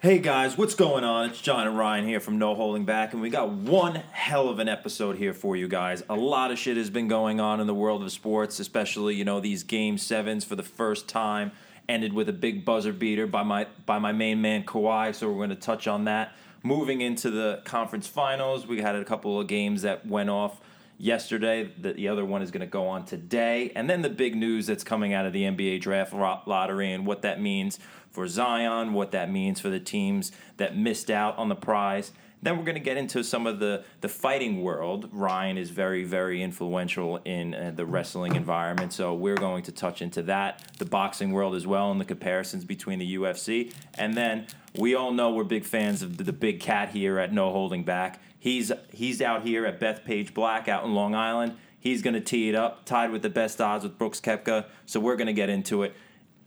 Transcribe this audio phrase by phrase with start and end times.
[0.00, 1.30] Hey guys, what's going on?
[1.30, 4.60] It's John and Ryan here from No Holding Back, and we got one hell of
[4.60, 6.04] an episode here for you guys.
[6.08, 9.24] A lot of shit has been going on in the world of sports, especially you
[9.24, 11.50] know these game sevens for the first time
[11.88, 15.12] ended with a big buzzer beater by my by my main man Kawhi.
[15.12, 16.32] So we're going to touch on that.
[16.62, 20.60] Moving into the conference finals, we had a couple of games that went off
[20.96, 21.72] yesterday.
[21.76, 24.68] The, the other one is going to go on today, and then the big news
[24.68, 27.80] that's coming out of the NBA draft lottery and what that means
[28.10, 32.12] for Zion, what that means for the teams that missed out on the prize.
[32.40, 35.08] Then we're going to get into some of the, the fighting world.
[35.12, 40.00] Ryan is very, very influential in uh, the wrestling environment, so we're going to touch
[40.02, 43.72] into that, the boxing world as well, and the comparisons between the UFC.
[43.94, 47.32] And then we all know we're big fans of the, the big cat here at
[47.32, 48.20] No Holding Back.
[48.38, 51.56] He's, he's out here at Bethpage Black out in Long Island.
[51.80, 54.66] He's going to tee it up, tied with the best odds with Brooks Koepka.
[54.86, 55.94] So we're going to get into it.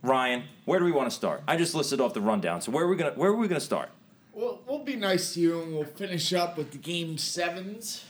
[0.03, 1.43] Ryan, where do we want to start?
[1.47, 2.61] I just listed off the rundown.
[2.61, 3.89] So where are we gonna where are we gonna start?
[4.33, 8.03] Well, we'll be nice to you, and we'll finish up with the game sevens.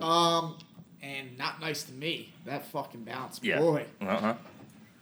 [0.00, 0.56] Um,
[1.02, 2.32] and not nice to me.
[2.46, 3.58] That fucking bounce, Yeah.
[3.58, 3.86] boy.
[4.00, 4.34] Uh-huh.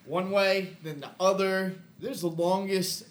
[0.04, 1.74] One way, then the other.
[2.00, 3.04] There's the longest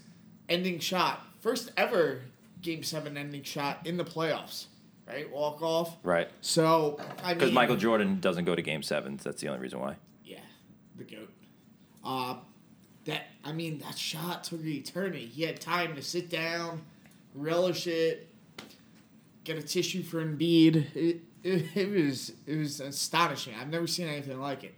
[0.49, 2.21] ending shot, first ever
[2.61, 4.65] game seven ending shot in the playoffs.
[5.07, 5.97] Right, walk off.
[6.03, 6.27] Right.
[6.41, 9.23] So I Because Michael Jordan doesn't go to game sevens.
[9.23, 9.95] That's the only reason why.
[10.23, 10.39] Yeah,
[10.97, 11.29] the goat.
[12.03, 12.35] Uh,
[13.05, 15.25] that I mean, that shot took an eternity.
[15.25, 16.81] He had time to sit down,
[17.33, 18.27] relish it,
[19.43, 20.95] get a tissue for Embiid.
[20.95, 23.53] It, it, it was it was astonishing.
[23.59, 24.75] I've never seen anything like it.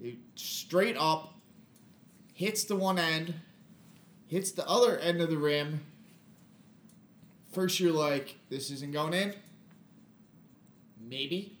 [0.00, 0.16] it.
[0.36, 1.34] Straight up,
[2.32, 3.34] hits the one end,
[4.28, 5.80] hits the other end of the rim.
[7.52, 9.34] First, you're like, this isn't going in.
[10.98, 11.58] Maybe.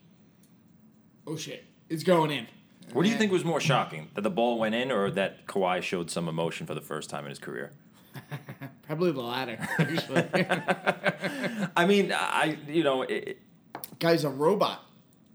[1.26, 2.46] Oh shit, it's going in.
[2.92, 4.08] What do you think was more shocking?
[4.14, 7.24] That the ball went in or that Kawhi showed some emotion for the first time
[7.24, 7.72] in his career?
[8.82, 9.56] Probably the latter.
[9.78, 10.26] Actually,
[11.76, 13.38] I mean, I you know, it,
[13.98, 14.84] guy's a robot,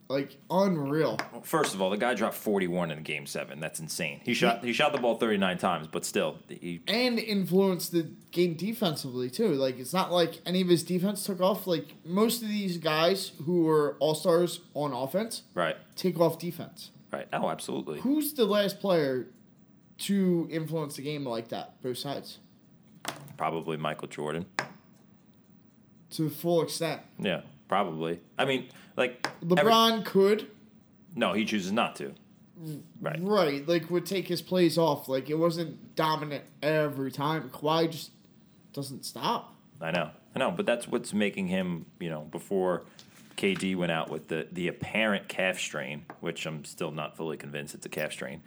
[0.10, 1.18] like unreal.
[1.44, 3.60] first of all, the guy dropped 41 in game 7.
[3.60, 4.22] That's insane.
[4.24, 8.54] He shot he shot the ball 39 times, but still, he And influenced the game
[8.54, 9.54] defensively too.
[9.54, 11.66] Like it's not like any of his defense took off.
[11.66, 15.78] Like most of these guys who were all stars on offense right.
[15.96, 16.92] take off defense.
[17.12, 17.28] Right.
[17.34, 18.00] Oh, absolutely.
[18.02, 19.28] Who's the last player
[20.00, 21.82] to influence the game like that?
[21.82, 22.40] Both sides
[23.38, 24.46] Probably Michael Jordan.
[26.12, 27.02] to the full extent.
[27.20, 28.20] Yeah, probably.
[28.38, 30.48] I mean, like every- LeBron could
[31.16, 32.14] no, he chooses not to.
[33.02, 33.20] Right.
[33.22, 35.08] right like would take his plays off.
[35.08, 37.50] Like it wasn't dominant every time.
[37.50, 38.12] Kawhi just
[38.74, 39.56] doesn't stop.
[39.80, 42.86] I know, I know, but that's what's making him, you know, before
[43.38, 47.76] KD went out with the the apparent calf strain, which I'm still not fully convinced
[47.76, 48.42] it's a calf strain.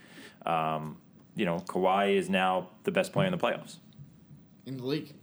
[0.44, 0.98] Um,
[1.36, 3.76] you know, Kawhi is now the best player in the playoffs.
[4.66, 5.14] in the league.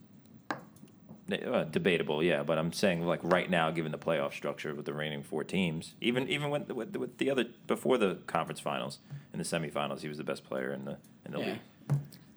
[1.30, 4.94] Uh, debatable, yeah, but I'm saying like right now, given the playoff structure with the
[4.94, 9.00] remaining four teams, even even with, with, with the other before the conference finals
[9.34, 11.46] in the semifinals, he was the best player in the in the Yeah.
[11.48, 11.60] league.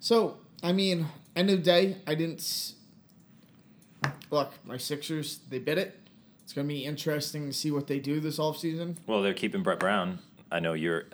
[0.01, 2.39] So, I mean, end of the day, I didn't.
[2.39, 2.73] S-
[4.29, 5.97] Look, my Sixers, they bit it.
[6.43, 8.97] It's going to be interesting to see what they do this offseason.
[9.07, 10.19] Well, they're keeping Brett Brown.
[10.51, 11.05] I know you're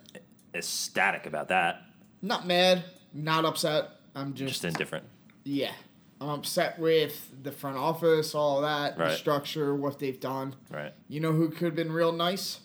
[0.54, 1.82] ecstatic about that.
[2.22, 2.84] Not mad,
[3.14, 3.90] not upset.
[4.16, 5.06] I'm just, Just indifferent.
[5.44, 5.72] yeah.
[6.20, 10.56] I'm upset with the front office, all that, the structure, what they've done.
[10.72, 10.92] Right.
[11.08, 12.60] You know who could have been real nice?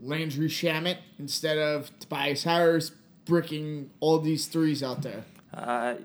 [0.00, 2.90] Landry Shamet instead of Tobias Harris
[3.26, 5.24] bricking all these threes out there.
[5.52, 5.96] Uh,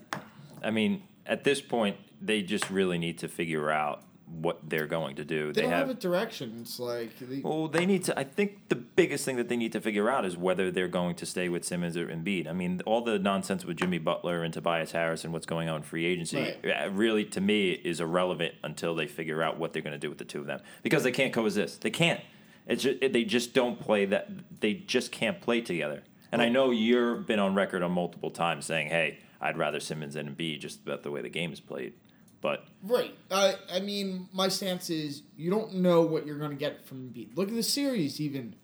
[0.61, 5.15] I mean, at this point, they just really need to figure out what they're going
[5.15, 5.53] to do.
[5.53, 5.87] They, They, don't have.
[5.87, 6.57] have, a direction.
[6.61, 8.19] It's like the, well, they need to.
[8.19, 11.15] I think the biggest thing that they need to figure out is whether they're going
[11.15, 12.47] to stay with Simmons or Embiid.
[12.47, 15.77] I mean, all the nonsense with Jimmy Butler and Tobias Harris and what's going on
[15.77, 16.83] in free agency Right.
[16.83, 20.09] uh, really, to me, is irrelevant until they figure out what they're going to do
[20.09, 21.81] with the two of them because they can't coexist.
[21.81, 22.19] They can't.
[22.67, 24.29] It's just, they just don't play that.
[24.59, 26.03] They just can't play together.
[26.33, 30.17] And I know you've been on record on multiple times saying, "Hey, I'd rather Simmons
[30.17, 31.93] and Embiid just about the way the game is played."
[32.41, 33.15] But Right.
[33.31, 37.09] I I mean, my stance is you don't know what you're going to get from
[37.09, 37.35] Embiid.
[37.35, 38.19] Look at the series.
[38.21, 38.55] Even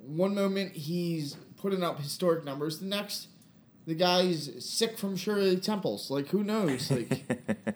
[0.00, 3.28] one moment he's putting up historic numbers, the next
[3.86, 6.10] the guy's sick from Shirley Temples.
[6.10, 6.90] Like who knows?
[6.90, 7.24] Like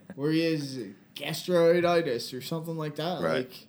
[0.14, 0.78] where he is
[1.14, 3.22] gastroenteritis or something like that.
[3.22, 3.37] Right.
[3.37, 3.69] Like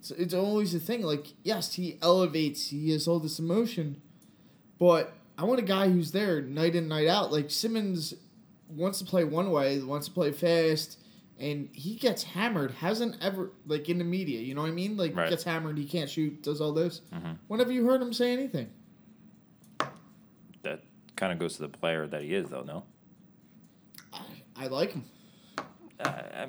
[0.00, 1.02] it's, it's always a thing.
[1.02, 2.68] Like yes, he elevates.
[2.70, 4.00] He has all this emotion,
[4.78, 7.32] but I want a guy who's there night in night out.
[7.32, 8.14] Like Simmons
[8.68, 10.98] wants to play one way, wants to play fast,
[11.40, 12.70] and he gets hammered.
[12.72, 14.40] Hasn't ever like in the media.
[14.40, 14.96] You know what I mean?
[14.96, 15.30] Like Right.
[15.30, 15.78] gets hammered.
[15.78, 16.42] He can't shoot.
[16.42, 17.00] Does all this.
[17.14, 17.38] Mhm.
[17.48, 18.68] Whenever you heard him say anything,
[20.62, 20.82] that
[21.16, 22.62] kind of goes to the player that he is, though.
[22.62, 22.84] No.
[24.12, 24.20] I,
[24.56, 25.04] I like him.
[26.00, 26.46] I,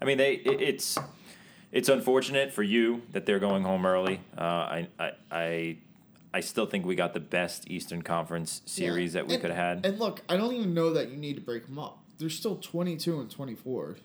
[0.00, 0.98] I mean, they it, it's
[1.72, 4.20] it's unfortunate for you that they're going home early.
[4.36, 5.76] Uh, I, I I
[6.34, 9.22] I still think we got the best Eastern Conference series Yeah.
[9.22, 9.86] that we could have had.
[9.86, 12.00] And look, I don't even know that you need to break them up.
[12.18, 13.96] They're still 22 and 24.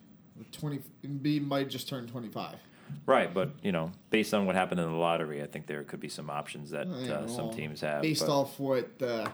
[0.52, 2.56] 20 Embiid might just turn 25.
[3.06, 6.00] Right, but you know, based on what happened in the lottery, I think there could
[6.00, 8.02] be some options that Yeah, uh, some teams have.
[8.02, 9.30] Based but- off what the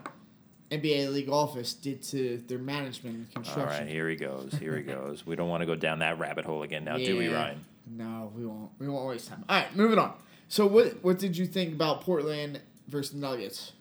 [0.72, 3.86] NBA league office did to their management and construction.
[3.86, 4.54] right, here he goes.
[4.60, 5.26] Here he goes.
[5.26, 7.36] We don't want to go down that rabbit hole again now, do we, Yeah.
[7.36, 7.60] Ryan?
[7.88, 8.72] No, we won't.
[8.80, 9.46] We won't waste time.
[9.48, 10.14] All right, moving on.
[10.48, 13.74] So, what what did you think about Portland versus Nuggets?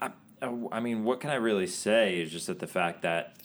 [0.00, 0.10] I,
[0.72, 2.20] I mean, what can I really say?
[2.20, 3.36] Is just that the fact that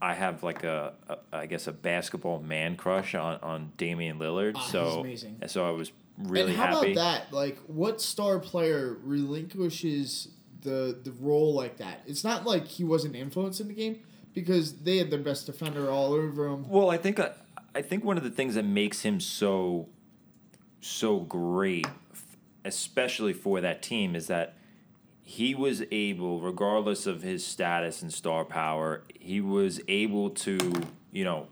[0.00, 4.52] I have like a, a I guess a basketball man crush on on Damian Lillard.
[4.56, 5.42] Oh, he's so amazing.
[5.46, 6.92] so I was really and how happy.
[6.92, 7.32] about that?
[7.32, 10.28] Like, what star player relinquishes
[10.62, 12.02] the the role like that?
[12.06, 14.00] It's not like he wasn't influencing the game
[14.34, 16.68] because they had their best defender all over him.
[16.68, 17.30] Well, I think I,
[17.74, 19.88] I think one of the things that makes him so
[20.80, 21.86] so great,
[22.64, 24.55] especially for that team, is that
[25.28, 30.56] he was able, regardless of his status and star power, he was able to
[31.10, 31.48] you know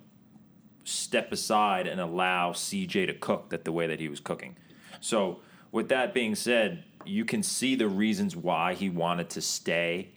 [0.85, 4.57] step aside and allow CJ to cook that the way that he was cooking.
[5.01, 5.41] So,
[5.73, 10.11] with that being said, you can see the reasons why he wanted to stay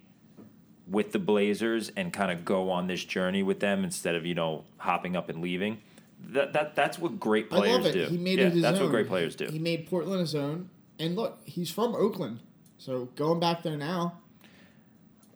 [0.87, 4.35] with the Blazers and kind of go on this journey with them instead of you
[4.35, 5.79] know hopping up and leaving.
[6.27, 7.93] That that that's what great I players love it.
[7.93, 8.05] do.
[8.05, 8.83] He made yeah, it his that's own.
[8.83, 9.47] what great players do.
[9.47, 10.69] He made Portland his own.
[10.99, 12.39] And look, he's from Oakland,
[12.77, 14.19] so going back there now,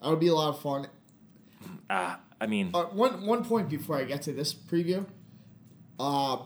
[0.01, 0.87] that would be a lot of fun.
[1.89, 5.05] Ah, I mean, Uh, one one point before I get to this preview,
[5.99, 6.37] uh,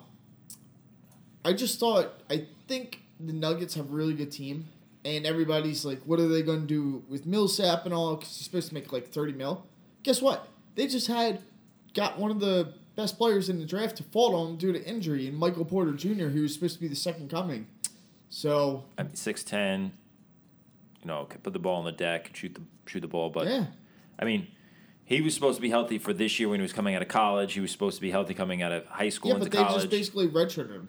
[1.43, 4.67] I just thought I think the Nuggets have a really good team,
[5.05, 8.45] and everybody's like, "What are they going to do with Millsap and all?" Because he's
[8.45, 9.65] supposed to make like thirty mil.
[10.03, 10.47] Guess what?
[10.75, 11.41] They just had
[11.93, 15.27] got one of the best players in the draft to fall on due to injury,
[15.27, 17.67] and Michael Porter Jr., who was supposed to be the second coming.
[18.29, 19.93] So I mean six ten.
[21.05, 23.47] You know, could put the ball on the deck, shoot the shoot the ball, but
[23.47, 23.67] yeah,
[24.19, 24.47] I mean.
[25.07, 27.07] He was supposed to be healthy for this year when he was coming out of
[27.07, 27.53] college.
[27.53, 29.63] He was supposed to be healthy coming out of high school yeah, into but they
[29.63, 29.81] college.
[29.83, 30.87] just basically redshirted him.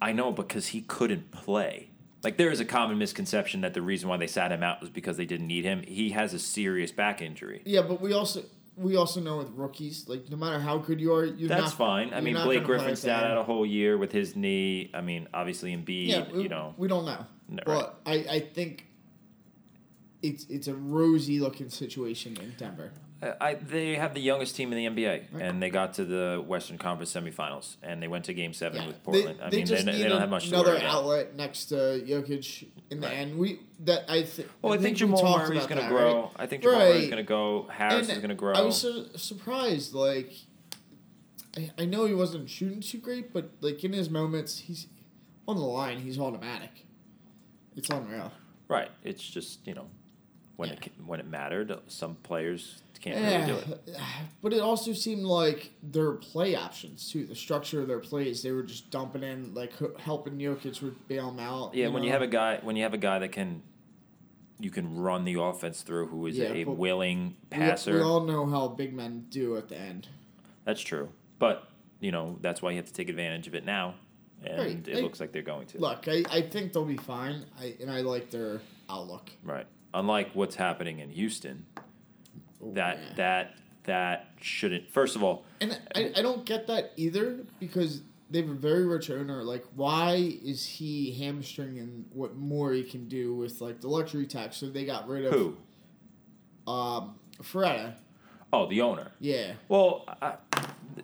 [0.00, 1.90] I know because he couldn't play.
[2.22, 4.90] Like there is a common misconception that the reason why they sat him out was
[4.90, 5.82] because they didn't need him.
[5.82, 7.62] He has a serious back injury.
[7.64, 8.44] Yeah, but we also
[8.76, 11.72] we also know with rookies, like no matter how good you are, you're That's not,
[11.72, 12.14] fine.
[12.14, 14.90] I mean, Blake gonna play Griffin's at down out a whole year with his knee.
[14.94, 16.74] I mean, obviously Embiid, Yeah, we, you know.
[16.76, 18.86] we don't know, No, but I I think
[20.22, 22.92] it's it's a rosy looking situation in Denver.
[23.22, 25.42] I, I- they have the youngest team in the NBA, Right.
[25.42, 28.86] and they got to the Western Conference semifinals, and they went to Game Seven Yeah,
[28.88, 29.38] with they, Portland.
[29.42, 31.74] I they mean, they, they don't have much to another outlet next to
[32.04, 33.16] Jokic in the Right.
[33.16, 33.38] end.
[33.38, 34.48] We that I think.
[34.60, 36.22] Well, I, think, we Jamal Murray's going to grow.
[36.22, 36.30] right?
[36.36, 37.68] I think Jamal Murray's going to go.
[37.70, 38.54] Harris And is going to grow.
[38.54, 39.94] I was su- surprised.
[39.94, 40.32] Like,
[41.56, 44.86] I, I know he wasn't shooting too great, but like in his moments, he's
[45.46, 45.98] on the line.
[46.00, 46.86] He's automatic.
[47.76, 48.32] It's unreal.
[48.68, 48.90] right.
[49.04, 49.86] It's just you know
[50.62, 50.76] when Yeah.
[50.86, 53.96] it when it mattered, some players can't really do it.
[54.42, 57.26] But it also seemed like their play options too.
[57.26, 61.30] The structure of their plays, they were just dumping in, like helping Jokic would bail
[61.30, 61.74] them out.
[61.74, 63.62] Yeah, when you have a guy when you have a guy that can
[64.60, 67.94] you can run the offense through who is Yeah, a willing passer.
[67.94, 70.08] We, all know how big men do at the end.
[70.64, 71.08] That's true.
[71.40, 71.66] But,
[71.98, 73.96] you know, that's why you have to take advantage of it now.
[74.44, 74.88] And Right.
[74.88, 75.80] it Hey, looks like they're going to.
[75.80, 77.44] Look, I, I think they'll be fine.
[77.60, 79.30] I and I like their outlook.
[79.42, 79.66] Right.
[79.94, 81.66] Unlike what's happening in Houston,
[82.64, 83.14] Oh, that yeah.
[83.16, 88.40] that that shouldn't first of all, And I, I don't get that either because they
[88.40, 89.42] have a very rich owner.
[89.42, 94.56] Like, why is he hamstringing what Morey can do with like the luxury tax?
[94.56, 95.56] So they got rid of who?
[96.70, 97.94] um Fertitta.
[98.52, 99.10] Oh, the owner.
[99.18, 99.54] Yeah.
[99.68, 100.34] Well, I,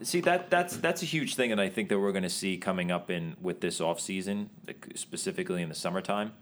[0.02, 2.56] see that that's that's a huge thing and I think that we're going to see
[2.58, 6.32] coming up in with this off season, like, specifically in the summertime.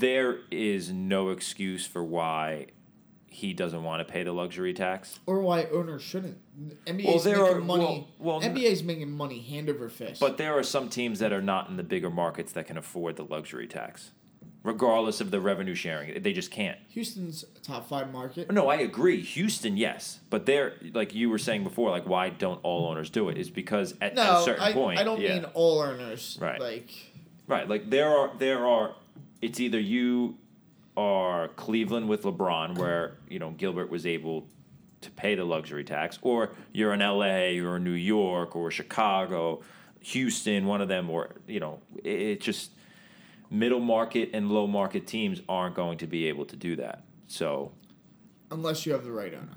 [0.00, 2.66] There is no excuse for why
[3.28, 5.20] he doesn't want to pay the luxury tax.
[5.26, 6.38] Or why owners shouldn't.
[6.86, 8.08] NBA's Well, there making are- money.
[8.18, 10.20] well- well, NBA's making money hand over fist.
[10.20, 13.16] But there are some teams that are not in the bigger markets that can afford
[13.16, 14.10] the luxury tax,
[14.62, 16.22] regardless of the revenue sharing.
[16.22, 16.78] They just can't.
[16.88, 18.50] Houston's a top five market.
[18.50, 19.20] No, I agree.
[19.20, 21.90] Houston, yes, but they're like you were saying before.
[21.90, 23.36] Like, why don't all owners do it?
[23.38, 25.34] Is because at, at a certain I, point, I don't yeah.
[25.34, 26.38] mean all owners.
[26.40, 26.58] Right.
[26.60, 26.90] Like,
[27.46, 27.68] Right.
[27.68, 28.94] Like there are there are
[29.40, 30.36] it's either you
[30.96, 34.46] are Cleveland with LeBron where, you know, Gilbert was able
[35.00, 39.62] to pay the luxury tax, or you're in LA or New York or Chicago,
[40.00, 42.72] Houston, one of them, or you know, it, it just
[43.50, 47.04] middle market and low market teams aren't going to be able to do that.
[47.28, 47.72] So
[48.50, 49.56] unless you have the right owner.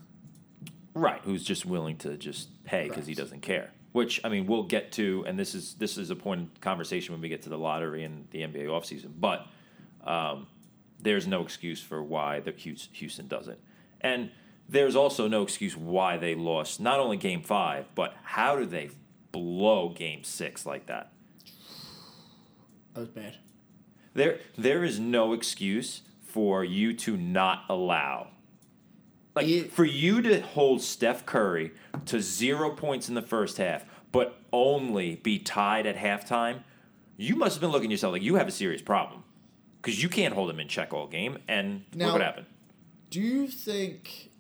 [0.96, 3.72] Right, who's just willing to just pay because he doesn't care.
[3.94, 7.14] Which I mean, we'll get to, and this is this is a point of conversation
[7.14, 9.12] when we get to the lottery and the NBA offseason.
[9.20, 9.48] But
[10.06, 10.48] um,
[11.00, 13.60] there's no excuse for why the Houston doesn't,
[14.02, 14.32] and
[14.70, 18.90] there's also no excuse why they lost not only Game Five, but how do they
[19.32, 21.12] blow Game Six like that?
[22.94, 23.38] That was bad.
[24.14, 28.28] There, there is no excuse for you to not allow,
[29.36, 29.64] like Yeah.
[29.64, 31.72] for you to hold Steph Curry
[32.06, 36.62] to zero points in the first half, but only be tied at halftime.
[37.18, 39.23] You must have been looking at yourself like you have a serious problem
[39.84, 41.38] because you can't hold him in check all game.
[41.48, 42.46] And Now- look what happened.
[43.10, 44.32] Do you think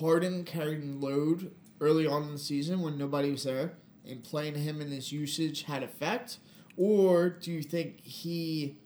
[0.00, 4.54] Harden carried the load early on in the season when nobody was there and playing
[4.56, 6.38] him in this usage had effect?
[6.76, 8.78] Or do you think he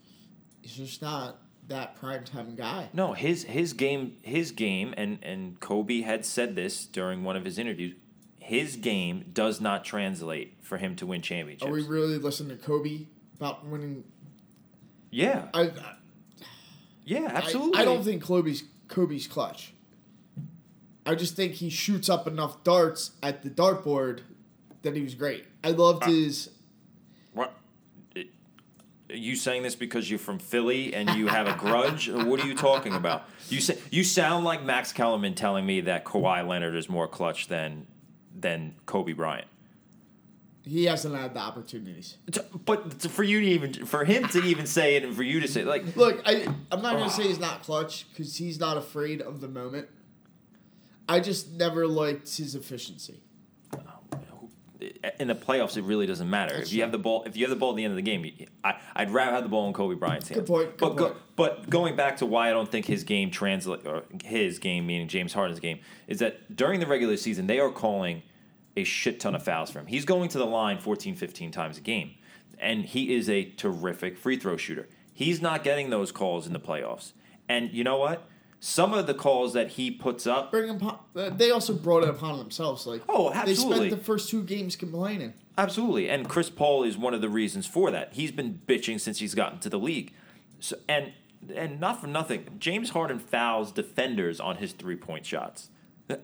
[0.62, 2.90] is just not that prime time guy?
[2.92, 7.44] No, his his game his game and and Kobe had said this during one of
[7.44, 7.94] his interviews.
[8.38, 11.71] His game does not translate for him to win championships.
[11.71, 13.06] Are we really listening to Kobe
[13.37, 14.04] about winning?
[15.12, 15.71] Yeah, I,
[17.04, 17.81] yeah, absolutely.
[17.81, 19.75] I, don't think Kobe's Kobe's clutch.
[21.04, 24.21] I just think he shoots up enough darts at the dartboard
[24.83, 25.45] that he was great.
[25.62, 26.50] I loved uh, his.
[27.35, 27.52] What?
[28.16, 32.09] Are you saying this because you're from Philly and you have a grudge?
[32.33, 33.25] What are you talking about?
[33.50, 37.49] You say you sound like Max Kellerman telling me that Kawhi Leonard is more clutch
[37.49, 37.87] than
[38.35, 39.49] than Kobe Bryant.
[40.64, 42.19] He hasn't had the opportunities.
[42.64, 45.49] But for you to even for him to even say it and for you to
[45.49, 49.21] say like Look, I I'm not gonna say he's not clutch because he's not afraid
[49.21, 49.88] of the moment.
[51.09, 53.23] I just never liked his efficiency.
[55.21, 56.57] in the playoffs, it really doesn't matter.
[56.57, 57.97] That's if you have the ball, if you have the ball at the end of
[57.97, 60.40] the game, you- I, I'd rather have the ball in Kobe Bryant's hands.
[60.40, 61.19] Good point, good but, go- point.
[61.37, 65.09] but going back to why I don't think his game translate or his game, meaning
[65.09, 68.23] James Harden's game, is that during the regular season they are calling
[68.76, 69.87] a shit ton of fouls for him.
[69.87, 72.12] He's going to the line 14, 15 times a game,
[72.59, 74.88] and he is a terrific free throw shooter.
[75.12, 77.12] He's not getting those calls in the playoffs,
[77.49, 78.29] and you know what?
[78.61, 82.09] Some of the calls that he puts up Bring po- uh, They also brought it
[82.09, 82.87] upon themselves.
[82.87, 83.79] Like Oh, absolutely.
[83.81, 85.35] They spent the first two games complaining.
[85.59, 88.14] Absolutely, and Chris Paul is one of the reasons for that.
[88.14, 90.12] He's been bitching since he's gotten to the league,
[90.61, 91.12] so, and
[91.55, 95.69] and not for nothing, James Harden fouls defenders on his three point shots,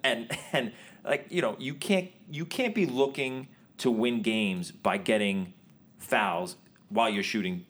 [0.05, 0.73] and and
[1.05, 5.53] like you know you can't you can't be looking to win games by getting
[5.99, 6.57] fouls
[6.89, 7.65] while you're shooting,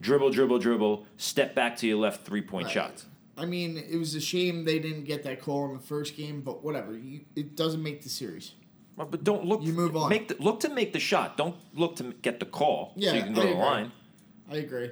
[0.00, 2.72] dribble dribble dribble, step back to your left three point Right.
[2.74, 3.06] shots.
[3.36, 6.40] I mean, it was a shame they didn't get that call in the first game,
[6.40, 6.96] but whatever.
[6.98, 8.54] You, it doesn't make the series.
[8.96, 9.62] But but don't look.
[9.62, 10.08] You move on.
[10.10, 11.36] Make the, look to make the shot.
[11.36, 13.64] Don't look to get the call so you can go I to the agree.
[13.64, 13.92] line.
[14.50, 14.90] I agree.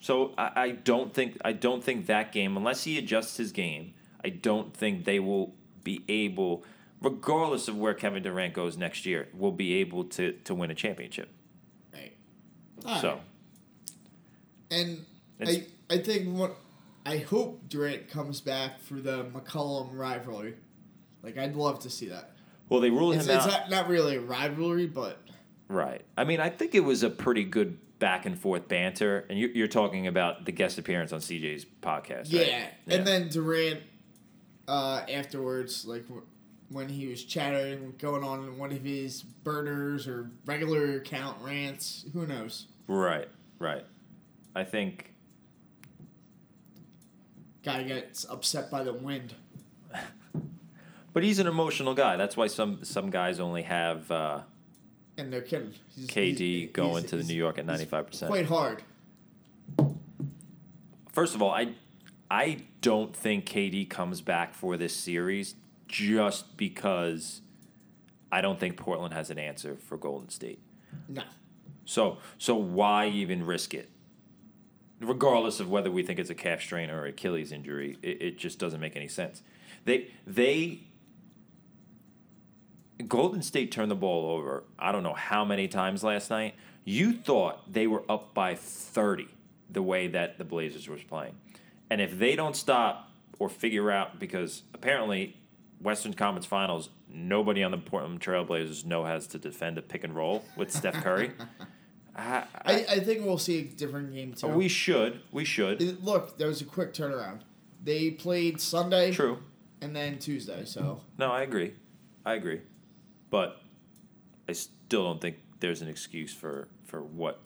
[0.00, 3.94] So I, I don't think I don't think that game, unless he adjusts his game,
[4.24, 6.64] I don't think they will be able,
[7.00, 10.74] regardless of where Kevin Durant goes next year, will be able to to win a
[10.74, 11.30] championship.
[11.92, 12.12] Right.
[12.86, 13.20] All so right.
[14.70, 15.04] And
[15.44, 16.56] I, I think what
[17.04, 20.54] I hope Durant comes back for the McCollum rivalry.
[21.22, 22.32] Like I'd love to see that.
[22.68, 23.50] well, they ruled It's, him it's out.
[23.50, 25.18] not, not really a rivalry, but
[25.68, 26.04] Right.
[26.16, 29.50] I mean, I think it was a pretty good back and forth banter, and you're,
[29.50, 32.24] you're talking about the guest appearance on CJ's podcast.
[32.26, 32.40] yeah.
[32.62, 32.70] right?
[32.88, 33.80] And then Durant
[34.70, 36.26] uh, afterwards, like w-
[36.68, 42.26] when he was chattering, going on one of his burners or regular account rants, who
[42.26, 42.66] knows?
[42.86, 43.84] right, right.
[44.54, 45.12] I think
[47.64, 49.34] Guy gets upset by the wind.
[51.12, 52.16] But he's an emotional guy.
[52.16, 54.42] That's why some some guys only have uh,
[55.18, 55.74] And they're kidding.
[55.96, 58.30] He's, KD he's- going he's- to the New York at ninety five percent.
[58.30, 58.84] Quite hard.
[61.12, 61.74] First of all, I
[62.30, 65.56] I don't think KD comes back for this series
[65.88, 67.40] just because
[68.30, 70.60] I don't think Portland has an answer for Golden State.
[71.08, 71.22] No.
[71.84, 73.90] So so why even risk it?
[75.00, 78.58] Regardless of whether we think it's a calf strain or Achilles injury, it, it just
[78.58, 79.42] doesn't make any sense.
[79.84, 80.82] They they
[83.08, 84.64] Golden State turned the ball over.
[84.78, 86.54] I don't know how many times last night.
[86.84, 89.28] You thought they were up by thirty
[89.68, 91.34] the way that the Blazers was playing,
[91.90, 95.36] and if they don't stop or figure out because apparently
[95.80, 100.14] Western Conference Finals nobody on the Portland Trailblazers know how to defend a pick and
[100.14, 101.32] roll with Steph Curry.
[102.16, 104.48] I, I, I think we'll see a different game too.
[104.48, 105.20] we should.
[105.32, 105.80] We should.
[105.80, 107.40] It- look, there was a quick turnaround.
[107.82, 109.38] They played Sunday True.
[109.80, 111.72] and then Tuesday, so No, I agree.
[112.26, 112.60] I agree.
[113.30, 113.60] But
[114.48, 117.40] I still don't think there's an excuse for, for what.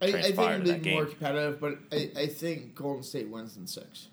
[0.00, 1.06] I, I think it'll be more game.
[1.06, 1.60] competitive.
[1.60, 4.08] But I, I think Golden State wins in six.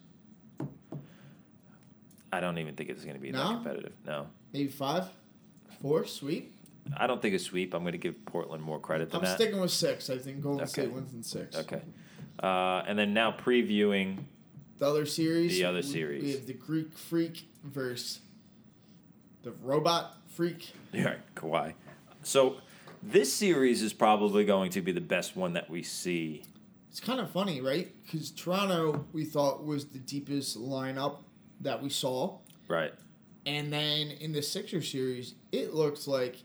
[2.32, 3.94] I don't even think it's going to be that competitive.
[4.06, 5.06] No, Maybe five,
[5.82, 6.52] four, sweet.
[6.98, 7.74] I don't think a sweep.
[7.74, 9.30] I'm going to give Portland more credit than that.
[9.32, 10.10] I'm sticking with six.
[10.10, 10.70] I think Golden Okay.
[10.70, 11.56] State wins in six.
[11.58, 11.82] Okay.
[12.42, 14.18] Uh, and then now previewing.
[14.78, 15.54] The other series.
[15.54, 16.24] The other we- series.
[16.24, 18.20] We have the Greek Freak versus
[19.44, 20.74] the Robot Freak.
[20.94, 21.74] Yeah, Kawhi.
[22.24, 22.58] So
[23.06, 26.44] this series is probably going to be the best one that we see.
[26.90, 27.94] It's kind of funny, right?
[28.04, 31.18] Because Toronto, we thought was the deepest lineup
[31.62, 32.94] that we saw, Right.
[33.46, 36.38] and then in the Sixer series, it looks like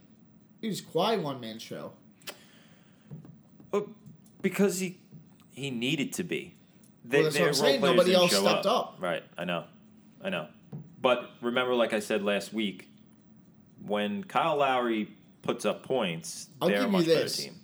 [0.60, 1.92] it was quite one man show.
[3.72, 3.88] Well,
[4.42, 4.98] because he
[5.54, 6.54] he needed to be.
[7.04, 7.80] They, Well, that's what I'm saying.
[7.80, 8.96] Nobody else stepped up.
[9.00, 9.22] Right.
[9.38, 9.64] I know.
[10.22, 10.48] I know.
[11.00, 12.88] But remember, like I said last week,
[13.84, 15.08] when Kyle Lowry
[15.42, 17.36] puts up points, I'll they're a give you much better this.
[17.36, 17.54] team.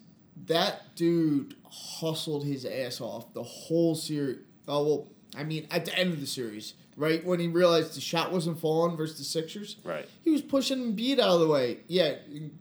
[0.47, 4.38] That dude hustled his ass off the whole series.
[4.68, 8.00] Oh well, I mean, at the end of the series, right when he realized the
[8.00, 10.09] shot wasn't falling versus the Sixers, Right.
[10.25, 11.78] he was pushing Embiid out of the way.
[11.88, 12.14] Yeah,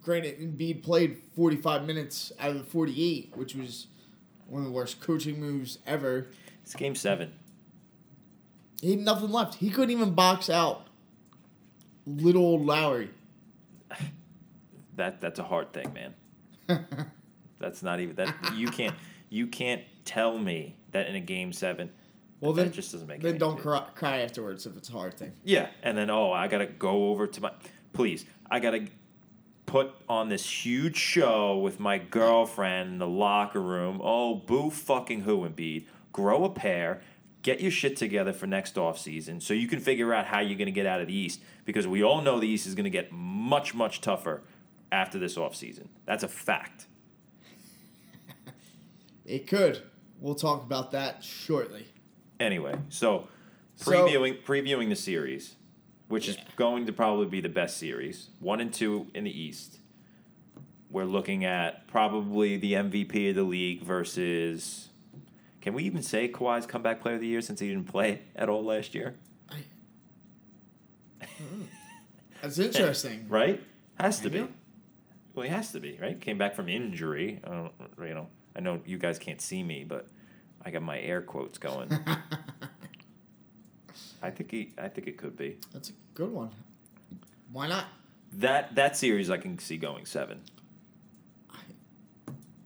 [0.04, 3.88] granted, Embiid played 45 minutes out of the 48, which was
[4.48, 6.28] one of the worst coaching moves ever.
[6.64, 7.34] It's game seven.
[8.82, 9.56] He had nothing left.
[9.56, 10.88] He couldn't even box out
[12.06, 13.10] little old Lowry.
[14.96, 16.14] That that's a hard thing, man.
[17.60, 18.96] That's not even that you can't
[19.30, 21.92] you can't tell me that in a game seven.
[22.40, 25.16] Well, that then just doesn't make then don't cry, cry afterwards if it's a hard
[25.16, 25.34] thing.
[25.44, 27.52] Yeah, and then oh, I gotta go over to my.
[27.94, 28.88] Please, I gotta
[29.66, 34.00] put on this huge show with my girlfriend in the locker room.
[34.04, 35.86] Oh, boo fucking who, Embiid.
[36.12, 37.02] Grow a pair.
[37.42, 40.58] Get your shit together for next off season so you can figure out how you're
[40.58, 43.12] gonna get out of the East because we all know the East is gonna get
[43.12, 44.42] much much tougher
[44.96, 45.90] after this off season.
[46.06, 46.88] That's a fact.
[49.26, 49.82] It could.
[50.22, 51.88] We'll talk about that shortly.
[52.40, 53.28] Anyway, so
[53.76, 55.56] So- previewing previewing the series,
[56.08, 59.80] which is going to probably be the best series, one and two in the East.
[60.92, 64.90] We're looking at probably the MVP of the league versus.
[65.60, 68.48] Can we even say Kawhi's comeback player of the year since he didn't play at
[68.48, 69.16] all last year?
[71.22, 71.64] Hmm.
[72.42, 73.26] That's interesting.
[73.28, 73.62] Right?
[74.00, 74.48] Has to be.
[75.36, 76.20] Well, he has to be right.
[76.20, 77.40] Came back from injury.
[77.44, 77.72] I don't,
[78.02, 80.08] you know, I know you guys can't see me, but
[80.64, 81.90] I got my air quotes going.
[84.22, 84.74] I think he.
[84.78, 85.58] I think it could be.
[85.74, 86.50] That's a good one.
[87.52, 87.86] Why not?
[88.34, 90.42] That that series I can see going seven.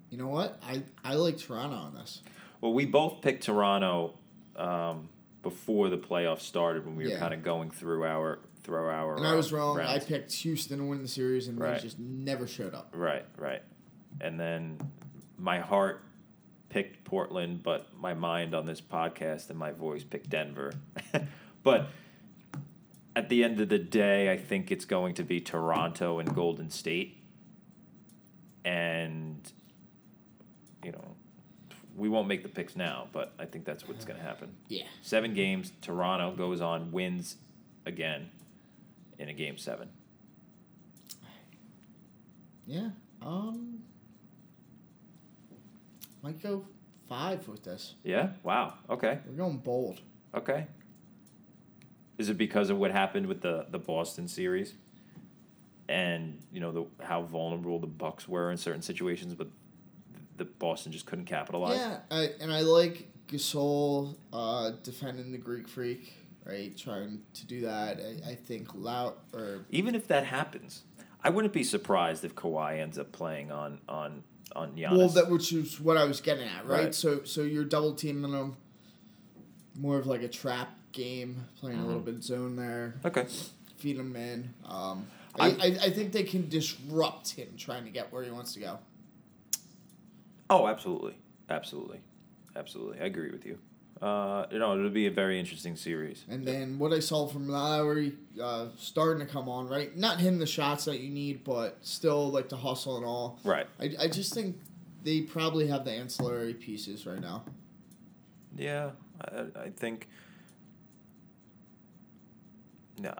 [0.10, 0.60] You know what?
[0.64, 2.22] I, I like Toronto on this.
[2.62, 4.16] Well, we both picked Toronto
[4.56, 5.08] um,
[5.44, 7.20] before the playoffs started when we were Yeah.
[7.20, 9.18] kind of going through our through our.
[9.18, 9.80] And I was uh, wrong.
[9.80, 11.76] I picked Houston to win the series, and Right.
[11.78, 12.94] they just never showed up.
[12.94, 13.64] Right, right,
[14.22, 14.78] and then
[15.38, 16.04] my heart
[16.70, 20.72] picked Portland, but my mind on this podcast and my voice picked Denver.
[21.64, 21.88] but
[23.16, 26.70] at the end of the day, I think it's going to be Toronto and Golden
[26.70, 27.18] State,
[28.64, 29.52] and
[30.84, 31.16] you know.
[31.98, 34.56] We won't make the picks now, but I think that's what's going to happen.
[34.70, 34.86] Yeah.
[35.02, 35.74] Seven games.
[35.82, 37.36] Toronto goes on, wins
[37.86, 38.30] again
[39.20, 39.90] in a game seven.
[42.66, 42.90] Yeah.
[43.22, 43.80] Um.
[46.24, 46.66] Might go
[47.08, 47.96] five with this.
[48.04, 48.30] Yeah.
[48.44, 48.74] Wow.
[48.90, 49.20] Okay.
[49.28, 50.02] We're going bold.
[50.34, 50.68] Okay.
[52.18, 54.74] Is it because of what happened with the the Boston series,
[55.88, 59.48] and you know the how vulnerable the Bucks were in certain situations, but
[60.36, 61.78] the Boston just couldn't capitalize.
[61.78, 66.14] Yeah, I, and I like Gasol uh, defending the Greek Freak,
[66.50, 66.76] right?
[66.78, 68.00] Trying to do that.
[68.00, 70.84] I, I think Loud or Even if that happens,
[71.24, 74.24] I wouldn't be surprised if Kawhi ends up playing on on
[74.56, 74.98] on Giannis.
[74.98, 76.86] well, that which is what I was getting at, right?
[76.86, 76.96] Right.
[76.96, 78.58] So so you're double teaming them,
[79.76, 81.88] more of like a trap game, playing a Mm-hmm.
[81.88, 83.26] little bit zone there, okay.
[83.78, 84.54] feed him in.
[84.66, 85.06] Um,
[85.40, 88.60] I, I, I think they can disrupt him trying to get where he wants to
[88.60, 88.80] go.
[90.50, 91.16] Oh, absolutely,
[91.50, 92.00] absolutely,
[92.56, 93.00] absolutely.
[93.00, 93.60] I agree with you.
[94.02, 96.24] Uh, you know, it'll be a very interesting series.
[96.30, 99.96] And then what I saw from Lowry uh, starting to come on, right?
[99.96, 103.40] Not hitting the shots that you need, but still like the hustle and all.
[103.44, 103.68] Right.
[103.80, 104.58] I, I just think
[105.04, 107.44] they probably have the ancillary pieces right now.
[108.56, 110.08] Yeah, I, I think.
[113.02, 113.12] Nah,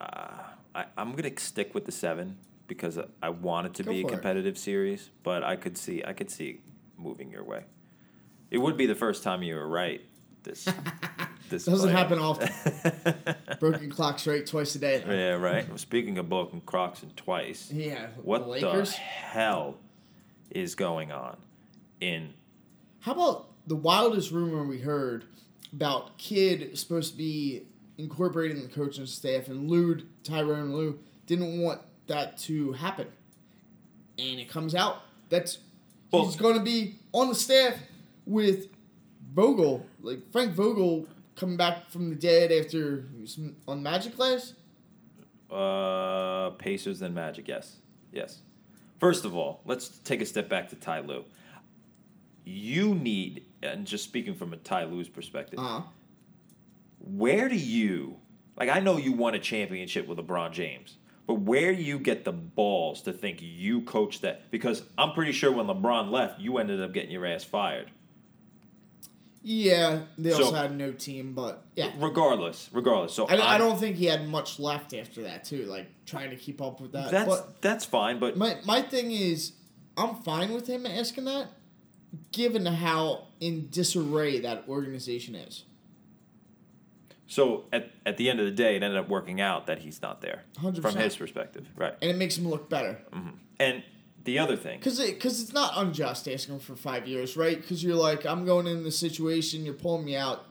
[0.76, 2.38] I, I'm gonna stick with the seven
[2.68, 4.12] because I, want it to Go be a for it.
[4.12, 6.60] competitive series, but I could see I could see
[6.98, 7.64] moving your way.
[8.52, 10.02] It would be the first time you were right.
[10.44, 10.66] This
[11.50, 11.94] this Doesn't playoff.
[11.94, 12.50] happen often.
[13.60, 15.04] Broken clock straight twice a day.
[15.06, 15.14] though.
[15.14, 15.68] yeah, right.
[15.68, 18.08] Well, speaking of broken clocks and twice, Yeah.
[18.24, 19.78] what the the hell
[20.52, 21.38] is going on
[22.02, 22.34] in
[23.02, 25.26] How about the wildest rumor we heard
[25.74, 27.64] about kid supposed to be
[27.98, 30.98] incorporating the coaching staff, and Lue, Tyronn Lue
[31.28, 33.08] didn't want that to happen.
[34.18, 35.60] And it comes out that's
[36.12, 37.76] Well- he's going to be on the staff
[38.26, 38.68] with
[39.34, 44.54] Vogel, like Frank Vogel coming back from the dead after was on Magic Class.
[45.50, 47.48] Uh, Pacers then Magic.
[47.48, 47.78] Yes,
[48.12, 48.42] yes.
[49.00, 51.24] First of all, let's take a step back to Ty Lue.
[52.46, 55.82] You need, and just speaking from a Ty Lue's perspective, Uh,
[57.00, 58.18] where do you
[58.58, 58.70] like?
[58.70, 62.32] I know you won a championship with LeBron James, but where do you get the
[62.34, 64.52] balls to think you coach that?
[64.52, 67.92] Because I'm pretty sure when LeBron left, you ended up getting your ass fired.
[69.42, 71.92] Yeah, they So- also had no team, but yeah.
[71.98, 73.14] Regardless, regardless.
[73.14, 76.36] So I, I don't think he had much left after that too, like trying to
[76.36, 77.12] keep up with that.
[77.12, 79.54] That's but that's fine, but my my thing is,
[79.98, 81.48] I'm fine with him asking that,
[82.32, 85.64] given how in disarray that organization is.
[87.28, 90.02] so at at the end of the day, it ended up working out that he's
[90.02, 90.82] not there 100%.
[90.82, 91.94] from his perspective, right?
[92.02, 93.00] And it makes him look better.
[93.14, 93.30] Mm-hmm.
[93.60, 93.84] And
[94.30, 97.60] the other thing, Because it, cause it's not unjust asking him for five years, right?
[97.60, 100.46] Because you're like, I'm going in this situation, you're pulling me out.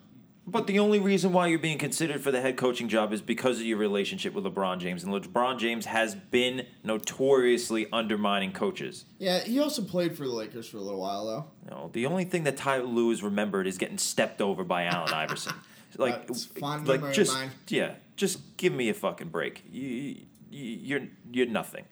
[0.46, 3.60] but the only reason why you're being considered for the head coaching job is because
[3.60, 9.04] of your relationship with LeBron James, and LeBron James has been notoriously undermining coaches.
[9.18, 11.44] Yeah, he also played for the Lakers for a little while, though.
[11.70, 15.12] Know, the only thing that Ty Lue is remembered is getting stepped over by Allen
[15.12, 15.54] Iverson.
[15.96, 16.28] Like,
[16.60, 17.36] like just
[17.68, 19.64] yeah, just give me a fucking break.
[19.70, 20.18] You, you,
[20.50, 21.00] you're
[21.32, 21.86] you're nothing.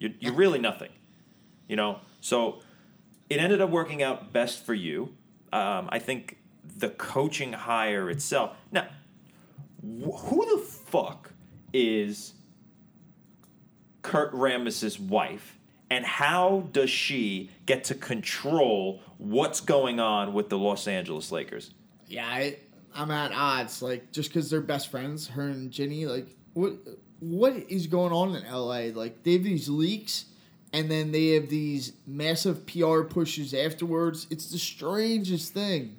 [0.00, 0.88] You're you're really nothing.
[1.72, 2.00] You know.
[2.20, 2.60] So
[3.30, 5.14] it ended up working out best for you.
[5.54, 6.36] Um, I think
[6.76, 8.54] the coaching hire itself.
[8.70, 8.88] Now,
[9.80, 11.32] wh- who the fuck
[11.72, 12.34] is
[14.02, 15.58] Kurt Rambis's wife,
[15.88, 21.72] and how does she get to control what's going on with the Los Angeles Lakers?
[22.06, 22.58] Yeah, I,
[22.94, 23.80] I'm at odds.
[23.80, 26.74] Like, just because they're best friends, her and Jeanie, like, what
[27.20, 28.90] what is going on in LA?
[28.94, 30.26] Like, they have these leaks,
[30.72, 34.26] and then they have these massive PR pushes afterwards.
[34.30, 35.96] It's the strangest thing.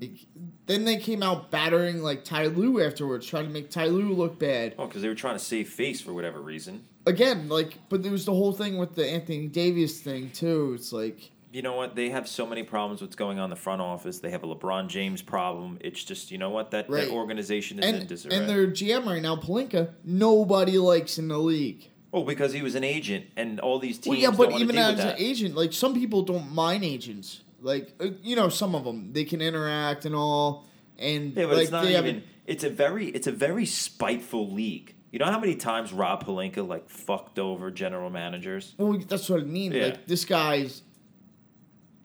[0.00, 0.26] Like,
[0.66, 4.38] then they came out battering, like, Ty Lue afterwards, trying to make Ty Lue look
[4.38, 4.74] bad.
[4.78, 6.84] Oh, because they were trying to save face for whatever reason.
[7.06, 10.72] Again, like, but there was the whole thing with the Anthony Davis thing, too.
[10.74, 11.94] It's like, You know what?
[11.94, 13.00] They have so many problems.
[13.00, 14.18] What's going on in the front office?
[14.18, 15.78] They have a LeBron James problem.
[15.80, 17.06] It's just you know what that, Right.
[17.06, 18.36] that organization is in and, disarray.
[18.36, 21.88] and their GM right now, Pelinka, nobody likes in the league.
[22.16, 24.98] Oh, because he was an agent, and all these teams Well, yeah, but even as
[24.98, 27.42] an agent, like some people don't mind agents.
[27.60, 30.66] Like uh, you know, some of them they can interact and all,
[30.98, 31.94] and Yeah, but like it's not even.
[31.94, 32.24] haven't.
[32.46, 33.08] It's a very.
[33.08, 34.94] It's a very spiteful league.
[35.12, 38.74] You know how many times Rob Pelinka like fucked over general managers?
[38.78, 39.72] Well, that's what I mean.
[39.72, 39.84] Yeah.
[39.84, 40.80] Like this guy's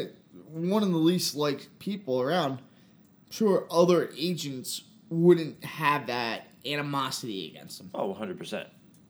[0.51, 2.55] one of the least liked people around.
[2.55, 7.91] I'm sure other agents wouldn't have that animosity against him.
[7.95, 8.67] Oh, 100%.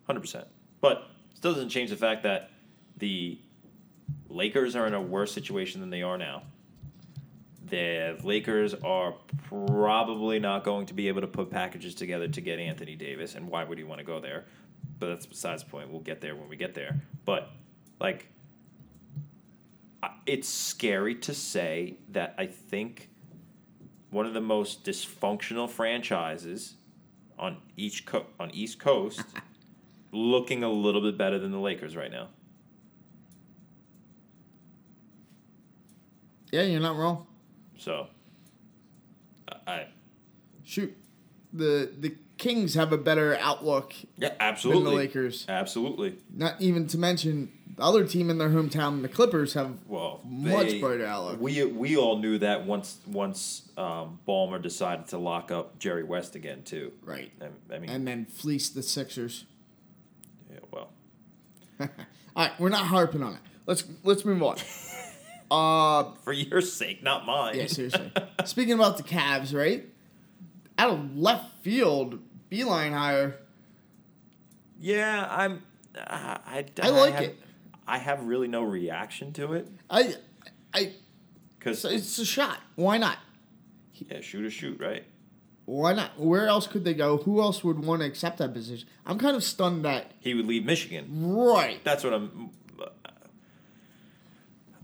[0.09, 0.45] 100%.
[0.81, 2.51] But still doesn't change the fact that
[2.97, 3.39] the
[4.29, 6.43] Lakers are in a worse situation than they are now.
[7.65, 9.15] The Lakers are
[9.49, 13.49] probably not going to be able to put packages together to get Anthony Davis, and
[13.49, 14.45] why would he want to go there?
[14.99, 15.91] But that's besides the point.
[15.91, 17.01] We'll get there when we get there.
[17.25, 17.51] But,
[18.01, 18.29] like,
[20.27, 23.11] it's scary to say that I think
[24.11, 26.75] one of the most dysfunctional franchises
[27.39, 29.23] on each co- on East Coast
[30.17, 32.29] looking a little bit better than the Lakers right now.
[36.53, 37.27] Yeah, you're not wrong.
[37.79, 38.09] So
[39.67, 39.89] I-
[40.65, 40.97] Shoot,
[41.53, 44.91] the the Kings have a better outlook yeah, than absolutely.
[44.91, 45.47] the Lakers.
[45.49, 46.17] Absolutely.
[46.35, 50.67] Not even to mention the other team in their hometown, the Clippers, have Well, Much
[50.69, 51.41] they- brighter outlook.
[51.41, 56.35] We we all knew that once once um, Ballmer decided to lock up Jerry West
[56.35, 56.93] again too.
[57.03, 59.45] right, I, I mean, and then fleece the Sixers.
[61.81, 61.89] All
[62.37, 63.41] right, we're not harping on it.
[63.67, 64.57] Let's let's move on.
[65.49, 67.57] Uh, for your sake, not mine.
[67.57, 68.11] yeah, seriously.
[68.45, 69.87] Speaking about the Cavs, right?
[70.77, 72.19] Out of left field,
[72.51, 73.37] Beilein hire.
[74.81, 75.63] Yeah, I'm.
[75.97, 77.39] I, I, I like have, it.
[77.87, 80.17] I have really no reaction to it I,
[80.75, 80.93] I,
[81.59, 82.59] because so it's a shot.
[82.75, 83.19] Why not?
[83.95, 85.05] yeah, shoot or shoot, right?
[85.67, 86.19] Why not?
[86.19, 87.19] Where else could they go?
[87.19, 88.89] Who else would want to accept that position?
[89.05, 90.13] I'm kind of stunned that.
[90.21, 91.09] He would leave Michigan.
[91.35, 91.83] Right.
[91.85, 92.51] That's what I'm.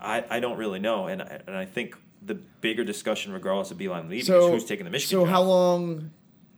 [0.01, 3.79] I I don't really know, and I, and I think the bigger discussion, regardless of
[3.79, 5.21] Beilein leaving, So is who's taking the Michigan.
[5.21, 5.33] So job.
[5.33, 6.11] how long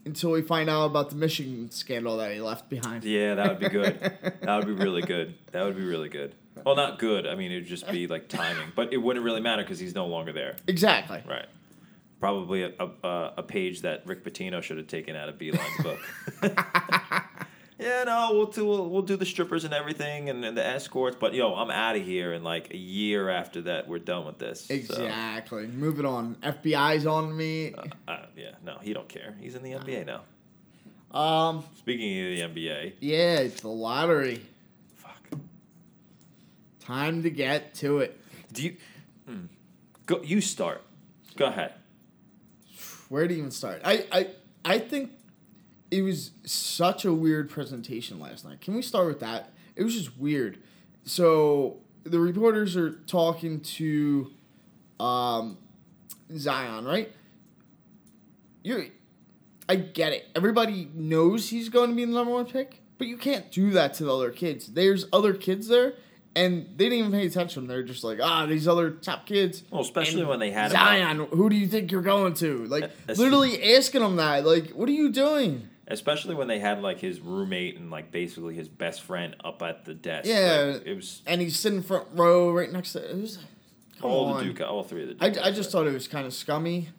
[0.05, 3.03] until we find out about the Michigan scandal that he left behind?
[3.03, 3.99] Yeah, that would be good.
[4.41, 5.35] that would be really good.
[5.51, 6.33] That would be really good.
[6.65, 7.27] Well, not good.
[7.27, 9.93] I mean, it would just be like timing, but it wouldn't really matter because he's
[9.93, 10.55] no longer there.
[10.67, 11.21] Exactly.
[11.27, 11.45] Right.
[12.25, 15.99] Probably a, a, a page that Rick Pitino should have taken out of Beilein's book.
[17.77, 21.15] yeah, no, we'll do we'll, we'll do the strippers and everything and, and the escorts,
[21.19, 22.33] but yo, I'm out of here.
[22.33, 24.61] And like a year after that, we're done with this.
[24.65, 25.67] So, Exactly.
[25.67, 26.33] Moving on.
[26.41, 27.75] FBI's on me.
[28.07, 29.35] uh, yeah, no, he don't care.
[29.39, 30.21] He's in the NBA now.
[31.15, 31.63] Um.
[31.77, 34.41] Speaking of the NBA, Yeah, it's the lottery.
[34.95, 35.29] fuck.
[36.79, 38.19] Time to get to it.
[38.51, 38.77] Do you?
[39.27, 39.45] Hmm.
[40.07, 40.23] Go.
[40.23, 40.81] You start.
[41.37, 41.73] Go ahead.
[43.09, 43.81] Where to even start?
[43.85, 44.27] I, I
[44.63, 45.11] I think
[45.91, 48.61] it was such a weird presentation last night.
[48.61, 49.51] Can we start with that?
[49.75, 50.57] It was just weird.
[51.03, 54.31] So the reporters are talking to
[54.99, 55.57] um,
[56.35, 57.11] Zion, right?
[58.63, 58.89] You,
[59.69, 60.25] I get it.
[60.35, 63.93] Everybody knows he's going to be the number one pick, but you can't do that
[63.95, 64.67] to the other kids.
[64.67, 65.93] There's other kids there,
[66.35, 67.67] and they didn't even pay attention.
[67.67, 69.63] They're just like, ah, these other top kids.
[69.71, 70.71] Well, especially And when they had.
[70.71, 72.65] Zion, who do you think you're going to?
[72.65, 74.45] Like, literally asking him that.
[74.45, 75.69] Like, what are you doing?
[75.87, 79.85] Especially when they had like his roommate and like basically his best friend up at
[79.85, 80.27] the desk.
[80.27, 80.73] Yeah.
[80.73, 83.09] Like, it was And he's sitting front row right next to.
[83.09, 83.39] It was.
[84.01, 84.37] All on.
[84.39, 85.23] the Duke, all three of the.
[85.23, 86.89] I, Duke I just thought it was kind of scummy.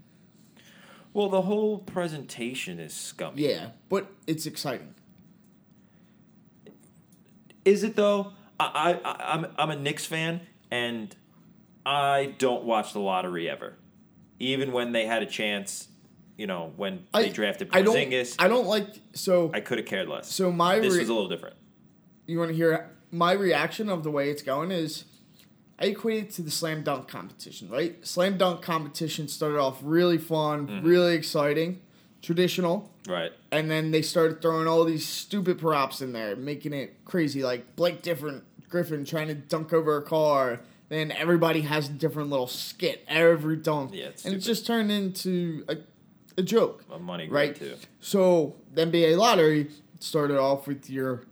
[1.13, 3.49] Well, the whole presentation is scummy.
[3.49, 4.95] Yeah, but it's exciting.
[7.65, 8.33] Is it though?
[8.59, 10.41] I, I I'm I'm a Knicks fan
[10.71, 11.15] and
[11.85, 13.75] I don't watch the lottery ever,
[14.39, 15.89] even when they had a chance.
[16.39, 17.97] You know, when I they drafted I don't.
[17.97, 18.89] Porzingis, I don't like.
[19.15, 20.31] So I could have cared less.
[20.31, 21.57] so my this re- was a little different.
[22.27, 25.05] you want to hear my reaction of the way it's going is
[25.79, 28.07] I equate it to the slam dunk competition, right?
[28.07, 30.87] Slam dunk competition started off really fun, Mm-hmm.
[30.87, 31.81] really exciting,
[32.27, 33.33] traditional, Right.
[33.53, 37.77] and then they started throwing all these stupid props in there, making it crazy, like
[37.77, 40.61] Blake different Griffin trying to dunk over a car.
[40.89, 45.65] Then everybody has a different little skit every dunk, Yeah, and it just turned into
[45.69, 45.77] a,
[46.37, 47.55] a joke A money right?
[47.55, 47.75] too.
[48.01, 49.69] So the NBA lottery
[50.01, 51.23] started off with your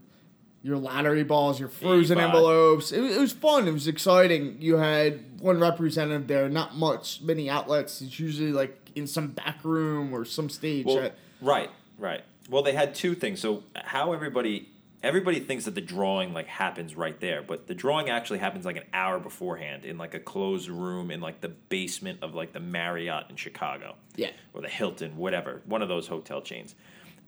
[0.63, 2.91] your lottery balls, your frozen envelopes.
[2.91, 3.67] It, it was fun.
[3.67, 4.57] It was exciting.
[4.59, 8.01] You had one representative there, not much, many outlets.
[8.01, 10.85] It's usually like in some back room or some stage.
[10.85, 12.23] Well, at- right, right.
[12.49, 13.39] Well, they had two things.
[13.39, 14.69] So how everybody
[15.03, 18.77] everybody thinks that the drawing like happens right there, but the drawing actually happens like
[18.77, 22.59] an hour beforehand in like a closed room in like the basement of like the
[22.59, 23.95] Marriott in Chicago.
[24.15, 24.31] Yeah.
[24.53, 26.73] Or the Hilton, whatever, one of those hotel chains.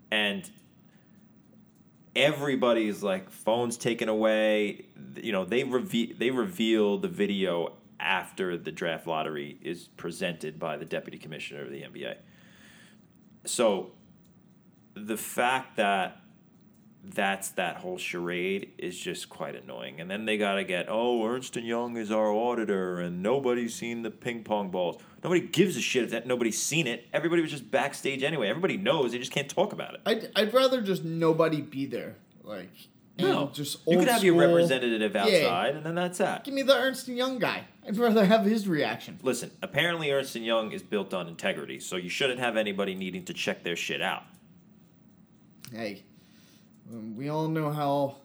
[0.09, 0.49] And
[2.15, 4.85] everybody's like phones taken away.
[5.21, 10.77] You know, they reveal they reveal the video after the draft lottery is presented by
[10.77, 12.15] the deputy commissioner of the NBA.
[13.45, 13.91] So
[14.93, 16.21] the fact that
[17.03, 20.01] that's that whole charade is just quite annoying.
[20.01, 23.73] And then they got to get, oh, Ernst and Young is our auditor, and nobody's
[23.75, 24.97] seen the ping pong balls.
[25.23, 27.07] Nobody gives a shit if that nobody's seen it.
[27.13, 28.49] Everybody was just backstage anyway.
[28.49, 29.13] Everybody knows.
[29.13, 30.01] They just can't talk about it.
[30.05, 32.15] I'd, I'd rather just nobody be there.
[32.43, 32.71] Like,
[33.17, 35.21] No, just you could have your school- representative Yeah.
[35.23, 36.43] outside, and then that's that.
[36.43, 37.63] Give me the Ernst and Young guy.
[37.87, 39.17] I'd rather have his reaction.
[39.23, 43.23] Listen, apparently Ernst and Young is built on integrity, so you shouldn't have anybody needing
[43.25, 44.23] to check their shit out.
[45.71, 46.03] Hey,
[46.91, 48.15] um, we all know how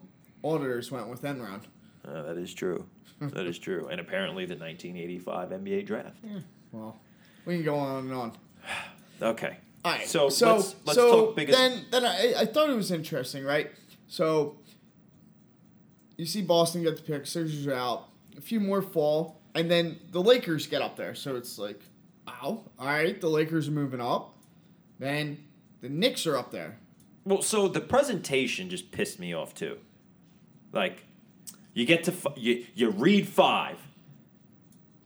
[0.43, 1.61] auditors went with Enron.
[2.05, 2.85] Uh, that is true.
[3.21, 3.87] that is true.
[3.89, 6.17] And apparently the 1985 NBA draft.
[6.23, 6.39] Yeah,
[6.71, 6.97] Well,
[7.45, 8.31] we can go on and on.
[9.21, 9.55] Okay.
[9.85, 10.07] All right.
[10.07, 11.57] So, so let's, let's so talk biggest.
[11.57, 13.71] then then I, I thought it was interesting, right?
[14.07, 14.57] So
[16.17, 19.99] you see Boston get the pick, Sixers are out, a few more fall, and then
[20.11, 21.15] the Lakers get up there.
[21.15, 21.81] So it's like,
[22.27, 24.37] wow, all right, the Lakers are moving up.
[24.99, 25.43] Then
[25.81, 26.77] the Knicks are up there.
[27.25, 29.77] Well, so the presentation just pissed me off too.
[30.71, 31.05] Like,
[31.73, 33.77] you get to f- you you read five,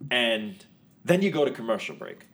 [0.10, 0.66] and
[1.06, 2.26] then you go to commercial break.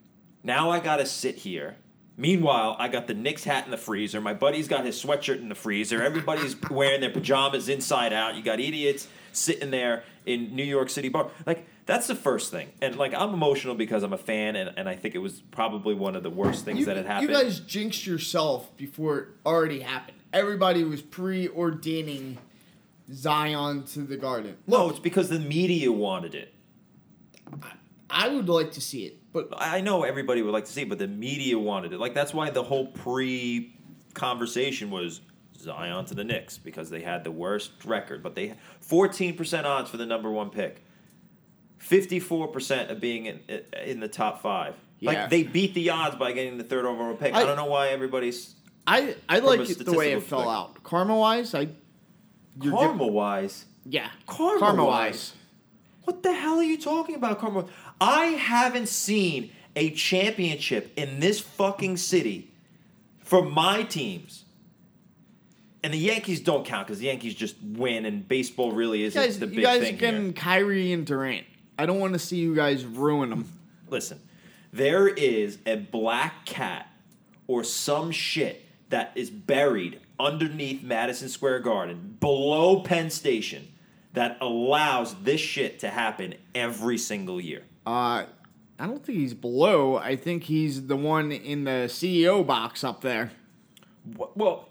[0.44, 1.78] Now I gotta sit here.
[2.16, 4.22] Meanwhile, I got the Knicks hat in the freezer.
[4.22, 6.02] My buddy's got his sweatshirt in the freezer.
[6.02, 8.36] Everybody's wearing their pajamas inside out.
[8.36, 11.32] You got idiots sitting there in New York City bar.
[11.46, 12.70] Like that's the first thing.
[12.82, 15.94] And like I'm emotional because I'm a fan, and, and I think it was probably
[15.96, 17.30] one of the worst things You, that had happened.
[17.30, 20.18] you guys jinxed yourself before it already happened.
[20.32, 22.38] Everybody was preordaining
[23.12, 24.58] Zion to the Garden.
[24.68, 26.54] no, it's because the media wanted it.
[28.10, 30.90] I would like to see it, but I know everybody would like to see, it,
[30.90, 32.00] but the media wanted it.
[32.00, 33.76] Like that's why the whole pre
[34.14, 35.22] conversation was
[35.58, 39.90] Zion to the Knicks because they had the worst record, but they fourteen percent odds
[39.90, 40.83] for the number one pick,
[41.84, 43.40] fifty four percent of being in
[43.86, 44.76] in the top five.
[45.00, 45.12] Yeah.
[45.12, 47.34] Like they beat the odds by getting the third overall pick.
[47.34, 48.56] I, I- don't know why everybody's
[48.88, 50.82] I I like the way it statistical fell out.
[50.84, 51.70] Karma wise, I
[52.62, 53.66] karma wise.
[53.86, 55.34] yeah Karma-wise.
[56.06, 57.66] What the hell are you talking about, Karma?
[58.02, 62.52] I haven't seen a championship in this fucking city
[63.20, 64.44] for my teams.
[65.82, 69.22] And the Yankees don't count because the Yankees just win, and baseball really You isn't
[69.22, 70.34] guys, the you big guys thing getting here.
[70.34, 71.46] Kyrie and Durant.
[71.78, 73.50] I don't want to see you guys ruin them.
[73.90, 74.20] Listen,
[74.72, 76.88] there is a black cat
[77.48, 83.68] or some shit that is buried underneath Madison Square Garden, below Penn Station,
[84.14, 87.64] that allows this shit to happen every single year.
[87.86, 88.26] Uh,
[88.80, 89.98] I don't think he's below.
[89.98, 93.32] I think he's the one in the CEO box up there.
[94.36, 94.70] Well,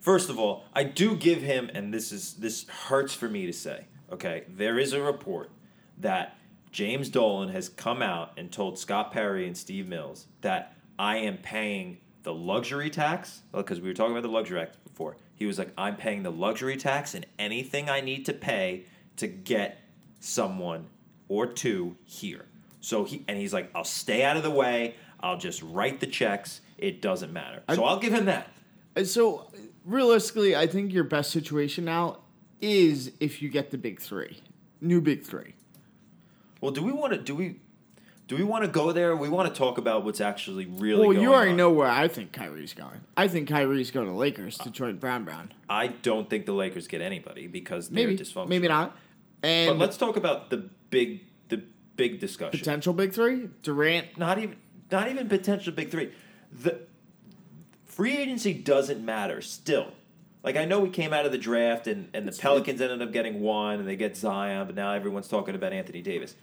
[0.00, 3.52] first of all, I do give him, and this is this hurts for me to
[3.52, 3.84] say.
[4.10, 5.50] Okay, there is a report
[5.98, 6.36] that
[6.72, 11.38] James Dolan has come out and told Scott Perry and Steve Mills that I am
[11.38, 15.16] paying the luxury tax because we were talking about the luxury tax before.
[15.34, 18.84] He was like, I'm paying the luxury tax and anything I need to pay
[19.16, 19.80] to get
[20.20, 20.86] someone
[21.28, 22.46] or two here.
[22.80, 24.94] So he and he's like, I'll stay out of the way.
[25.20, 26.60] I'll just write the checks.
[26.78, 27.62] It doesn't matter.
[27.74, 28.48] So I'll give him that.
[28.96, 29.50] Uh, so,
[29.84, 32.18] realistically, I think your best situation now
[32.60, 34.40] is if you get the big three,
[34.80, 35.54] new big three.
[36.60, 37.60] Well, do we want to do we
[38.28, 39.14] do we want to go there?
[39.16, 41.06] We want to talk about what's actually really.
[41.06, 41.56] Well, you already on?
[41.56, 43.00] know where I think Kyrie's going.
[43.16, 45.52] I think Kyrie's going to Lakers to join Brown Brown.
[45.68, 48.48] I don't think the Lakers get anybody because they're dysfunctional.
[48.48, 48.96] maybe not.
[49.42, 51.62] But And let's talk about the big the
[51.96, 52.58] big discussion.
[52.58, 54.18] potential big three: Durant.
[54.18, 54.56] Not even
[54.90, 56.12] not even potential big three.
[56.52, 56.80] The
[57.84, 59.92] free agency doesn't matter still.
[60.46, 63.12] Like I know we came out of the draft and, and the Pelicans ended up
[63.12, 66.36] getting one and they get Zion, but now everyone's talking about Anthony Davis.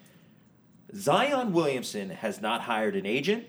[0.93, 3.45] Zion Williamson has not hired an agent.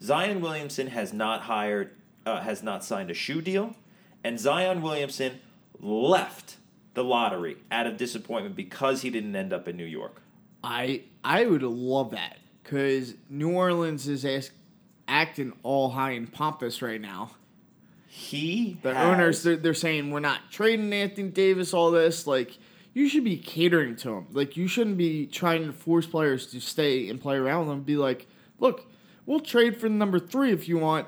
[0.00, 3.74] Zion Williamson has not hired uh, has not signed a shoe deal,
[4.22, 5.40] and Zion Williamson
[5.80, 6.58] left
[6.94, 10.22] the lottery out of disappointment because he didn't end up in New York.
[10.62, 14.52] I I would love that because New Orleans is ask,
[15.08, 17.32] acting all high and pompous right now.
[18.18, 21.72] He The has- owners they're, they're saying we're not trading Anthony Davis.
[21.72, 22.58] All this like
[22.92, 24.26] you should be catering to him.
[24.32, 27.82] Like you shouldn't be trying to force players to stay and play around them.
[27.82, 28.26] Be like,
[28.58, 28.86] look,
[29.24, 31.06] we'll trade for the number three if you want,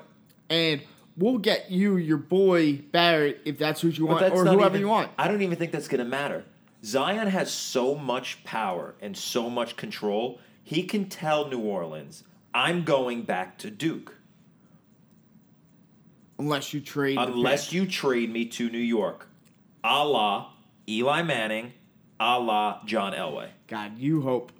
[0.49, 0.79] and
[1.17, 4.87] we'll get you your boy Barrett if that's what you want, or whoever even- you
[4.87, 5.11] want.
[5.17, 6.45] I don't even think that's going to matter.
[6.83, 10.39] Zion has so much power and so much control.
[10.63, 14.15] He can tell New Orleans, "I'm going back to Duke
[16.41, 19.27] Unless you trade, unless you trade me to New York."
[19.83, 20.51] A la
[20.87, 21.73] Eli Manning,
[22.19, 23.49] a la John Elway.
[23.67, 24.51] God, you hope.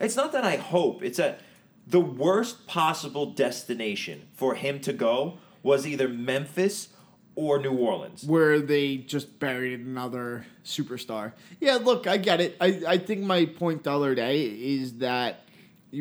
[0.00, 1.02] It's not that I hope.
[1.02, 1.40] It's that
[1.86, 6.88] the worst possible destination for him to go was either Memphis
[7.36, 8.24] or New Orleans.
[8.24, 11.32] where they just buried another superstar.
[11.60, 12.56] Yeah, look, I get it.
[12.60, 15.43] I, I think my point the other day is that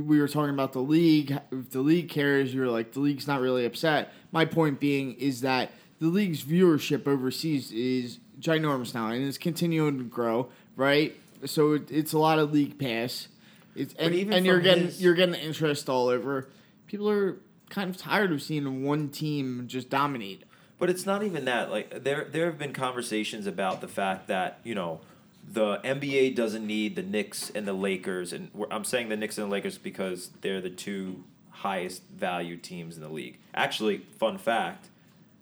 [0.01, 1.37] we were talking about the league.
[1.51, 4.11] If the league cares, you're like, the league's not really upset.
[4.31, 9.97] My point being is that the league's viewership overseas is ginormous now and it's continuing
[9.99, 11.15] to grow, right?
[11.45, 13.27] So it, it's a lot of league pass.
[13.75, 16.47] It's, and and you're getting his- you're getting interest all over.
[16.87, 17.37] People are
[17.69, 20.43] kind of tired of seeing one team just dominate.
[20.77, 21.71] But it's not even that.
[21.71, 25.01] Like there, there have been conversations about the fact that you know
[25.45, 29.47] the NBA doesn't need the Knicks and the Lakers, and I'm saying the Knicks and
[29.47, 33.39] the Lakers because they're the two highest value teams in the league.
[33.53, 34.89] Actually, fun fact: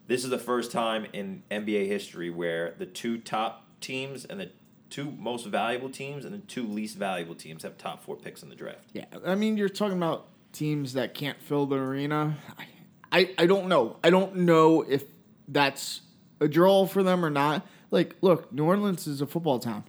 [0.07, 4.51] this is the first time in NBA history where the two top teams and the
[4.89, 8.49] two most valuable teams and the two least valuable teams have top four picks in
[8.49, 8.89] the draft.
[8.93, 12.37] Yeah, I mean, you're talking about teams that can't fill the arena.
[12.57, 12.65] I,
[13.11, 13.97] I, I don't know.
[14.03, 15.05] I don't know if
[15.47, 16.01] that's
[16.39, 17.65] a draw for them or not.
[17.89, 19.83] Like, look, New Orleans is a football town.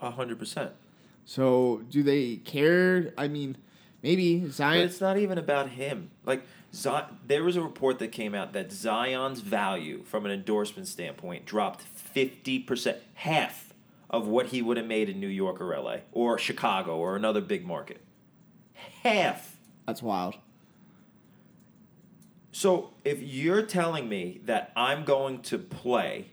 [0.00, 0.72] A hundred percent.
[1.24, 3.12] So, do they care?
[3.18, 3.56] I mean,
[4.02, 4.86] maybe But Zion.
[4.86, 6.10] it's not even about him.
[6.24, 10.88] Like Zion, there was a report that came out that Zion's value from an endorsement
[10.88, 13.74] standpoint dropped fifty percent, half
[14.10, 17.40] of what he would have made in New York or LA or Chicago or another
[17.42, 18.00] big market.
[19.02, 19.56] Half.
[19.86, 20.36] That's wild.
[22.52, 26.30] So if you're telling me that I'm going to play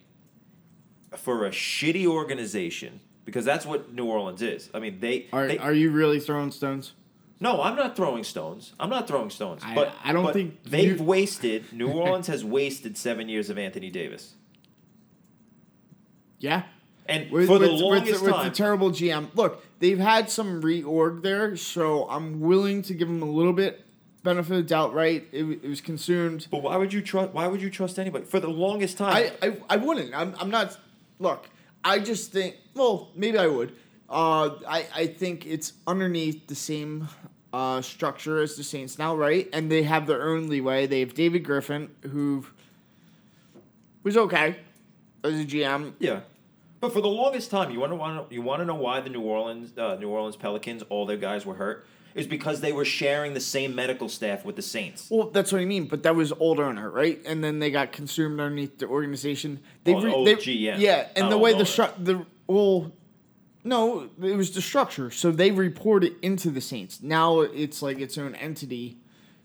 [1.15, 4.69] for a shitty organization, because that's what New Orleans is.
[4.73, 6.93] I mean, they Are, they, are you really throwing stones?
[7.39, 8.73] No, I'm not throwing stones.
[8.79, 9.61] I'm not throwing stones.
[9.65, 11.65] I- but I don't but think they've you- wasted.
[11.73, 14.35] New Orleans has wasted seven years of Anthony Davis,
[16.39, 16.63] Yeah.
[17.07, 19.27] and With, for the with- with longest with time, the terrible GM.
[19.35, 23.81] Look, they've had some reorg there, so I'm willing to give them a little bit
[24.23, 25.27] benefit of the doubt, right?
[25.31, 26.47] It, it was consumed.
[26.49, 27.31] but why would you trust?
[27.33, 29.15] Why would you trust anybody for the longest time?
[29.41, 30.15] I, I, I wouldn't.
[30.15, 30.77] I'm, I'm not.
[31.19, 31.49] Look,
[31.83, 32.55] I just think.
[32.75, 33.73] Well, maybe I would.
[34.09, 37.07] Uh, I, I think it's underneath the same
[37.53, 39.49] uh, structure as the Saints now, right?
[39.53, 40.85] And they have their own leeway.
[40.85, 42.45] They have David Griffin, who
[44.03, 44.57] was okay
[45.23, 45.93] as a GM.
[45.99, 46.19] Yeah.
[46.81, 49.09] But for the longest time, you want to want you want to know why the
[49.09, 52.85] New Orleans uh, New Orleans Pelicans all their guys were hurt is because they were
[52.85, 55.07] sharing the same medical staff with the Saints.
[55.09, 55.87] Well, that's what I mean.
[55.87, 57.19] But that was old owner, right?
[57.25, 59.61] And then they got consumed underneath the organization.
[59.83, 62.91] They Oh, the old GM, Yeah, and the way the stru- the well,
[63.63, 65.09] no, it was the structure.
[65.11, 67.01] So they report it into the Saints.
[67.01, 68.97] Now it's like its own entity.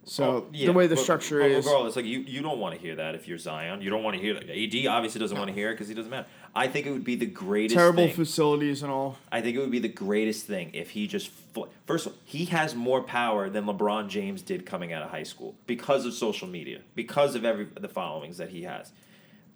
[0.05, 1.64] So Oh, yeah, the way the but- structure but is.
[1.66, 3.80] regardless, like you, you don't want to hear that if you're Zion.
[3.82, 4.48] You don't want to hear that.
[4.51, 6.26] AD obviously doesn't want to hear it because he doesn't matter.
[6.55, 8.16] I think it would be the greatest Terrible thing.
[8.16, 9.18] facilities and all.
[9.30, 12.18] I think it would be the greatest thing if he just fl- first of all,
[12.24, 16.12] he has more power than LeBron James did coming out of high school because of
[16.14, 18.90] social media, because of every the followings that he has.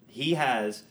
[0.07, 0.83] He has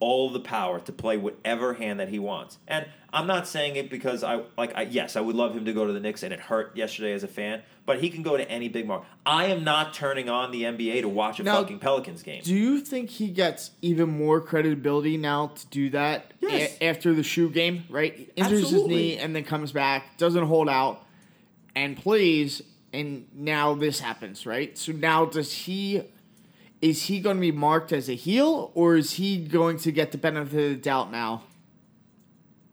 [0.00, 2.58] all the power to play whatever hand that he wants.
[2.68, 5.72] And I'm not saying it because I like I yes, I would love him to
[5.72, 8.36] go to the Knicks and it hurt yesterday as a fan, but he can go
[8.36, 9.06] to any big market.
[9.24, 12.42] I am not turning on the NBA to watch a Now, fucking Pelicans game.
[12.44, 16.76] Do you think he gets even more credibility now to do that Yes.
[16.80, 18.30] a- after the shoe game, right?
[18.36, 18.94] Injures Absolutely.
[19.10, 21.06] his knee and then comes back, doesn't hold out,
[21.76, 24.76] and plays, and now this happens, right?
[24.76, 26.02] So now does he
[26.80, 30.12] is he going to be marked as a heel or is he going to get
[30.12, 31.44] the benefit of the doubt now?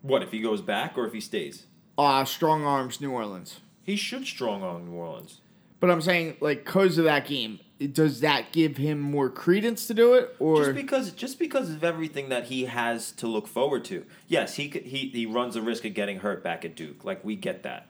[0.01, 1.65] What if he goes back or if he stays?
[1.97, 3.59] Uh strong arms New Orleans.
[3.83, 5.41] He should strong on New Orleans.
[5.79, 7.59] But I'm saying like cuz of that game,
[7.91, 11.83] does that give him more credence to do it or just because just because of
[11.83, 14.05] everything that he has to look forward to.
[14.27, 17.03] Yes, he could, he he runs the risk of getting hurt back at Duke.
[17.03, 17.87] Like we get that,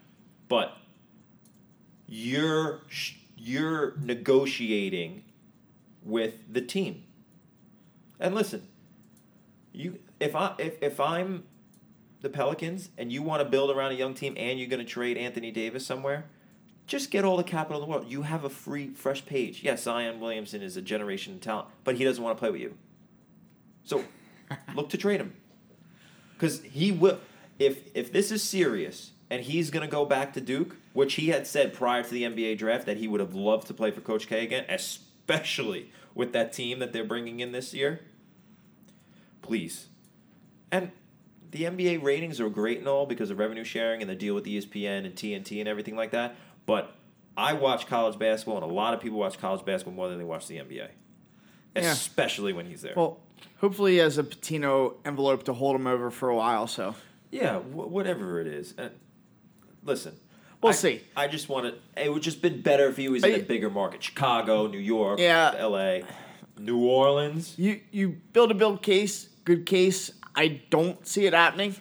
[0.47, 0.77] but
[2.07, 5.23] you're sh- you're negotiating
[6.03, 7.03] with the team.
[8.19, 8.67] And listen,
[9.73, 11.43] you if I if if I'm
[12.21, 14.85] the Pelicans and you want to build around a young team and you're going to
[14.85, 16.25] trade Anthony Davis somewhere,
[16.85, 18.11] just get all the capital in the world.
[18.11, 19.63] You have a free, fresh page.
[19.63, 22.61] Yes, Zion Williamson is a generation of talent, but he doesn't want to play with
[22.61, 22.75] you.
[23.83, 24.03] So
[24.75, 25.33] look to trade him.
[26.33, 27.19] Because he will.
[27.59, 31.29] If if this is serious and he's going to go back to Duke, which he
[31.29, 34.01] had said prior to the NBA draft that he would have loved to play for
[34.01, 35.10] Coach K again, especially
[36.15, 38.01] with that team that they're bringing in this year.
[39.41, 39.87] Please,
[40.71, 40.91] and
[41.51, 44.45] the NBA ratings are great and all because of revenue sharing and the deal with
[44.45, 46.35] ESPN and TNT and everything like that.
[46.65, 46.95] But
[47.35, 50.23] I watch college basketball, and a lot of people watch college basketball more than they
[50.23, 50.87] watch the NBA,
[51.75, 51.91] Yeah.
[51.91, 52.93] especially when he's there.
[52.95, 53.19] Well,
[53.57, 56.67] hopefully he has a Patino envelope to hold him over for a while.
[56.67, 56.95] So
[57.31, 58.73] yeah, wh- whatever it is.
[58.77, 58.91] And
[59.83, 60.17] listen,
[60.61, 61.01] We'll I- see.
[61.15, 62.01] I just want to.
[62.03, 65.19] It would just been better if he was in a bigger market: Chicago, New York,
[65.19, 65.53] Yeah.
[65.57, 66.03] L.A.,
[66.57, 67.57] New Orleans.
[67.57, 70.11] you you build a build case, good case.
[70.35, 71.75] I don't see it happening.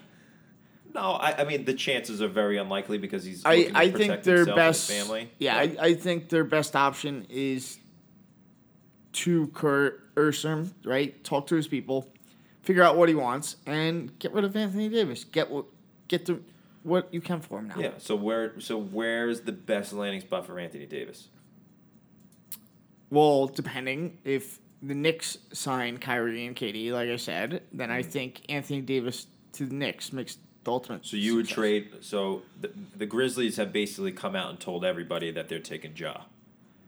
[0.94, 3.44] No, I, I mean the chances are very unlikely because he's.
[3.44, 5.30] I, I protect think their himself and his best family.
[5.38, 7.78] Yeah, I, I think their best option is
[9.12, 11.22] to Kurt Ursom, right?
[11.24, 12.08] Talk to his people,
[12.62, 15.24] figure out what he wants, and get rid of Anthony Davis.
[15.24, 15.66] Get what
[16.08, 16.40] get the
[16.82, 17.78] what you can for him now.
[17.78, 17.90] Yeah.
[17.98, 18.58] So where?
[18.60, 21.28] So where's the best landing spot for Anthony Davis?
[23.10, 28.42] Well, depending if the Knicks sign Kyrie and Katie, like I said, then I think
[28.48, 31.02] Anthony Davis to the Knicks makes the ultimate.
[31.02, 31.06] Mm-hmm.
[31.08, 31.90] So you would trade.
[32.00, 36.22] So the, the Grizzlies have basically come out and told everybody that they're taking Ja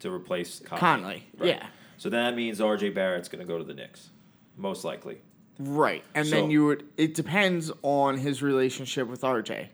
[0.01, 0.81] to replace Conley.
[0.81, 1.49] Conley, Right.
[1.49, 1.67] yeah.
[1.99, 2.91] So that means R.J.
[2.91, 4.11] Barrett's going to go to the Knicks,
[4.57, 5.19] most likely.
[5.59, 6.03] Right.
[6.15, 9.69] And So- then you would it depends on his relationship with RJ.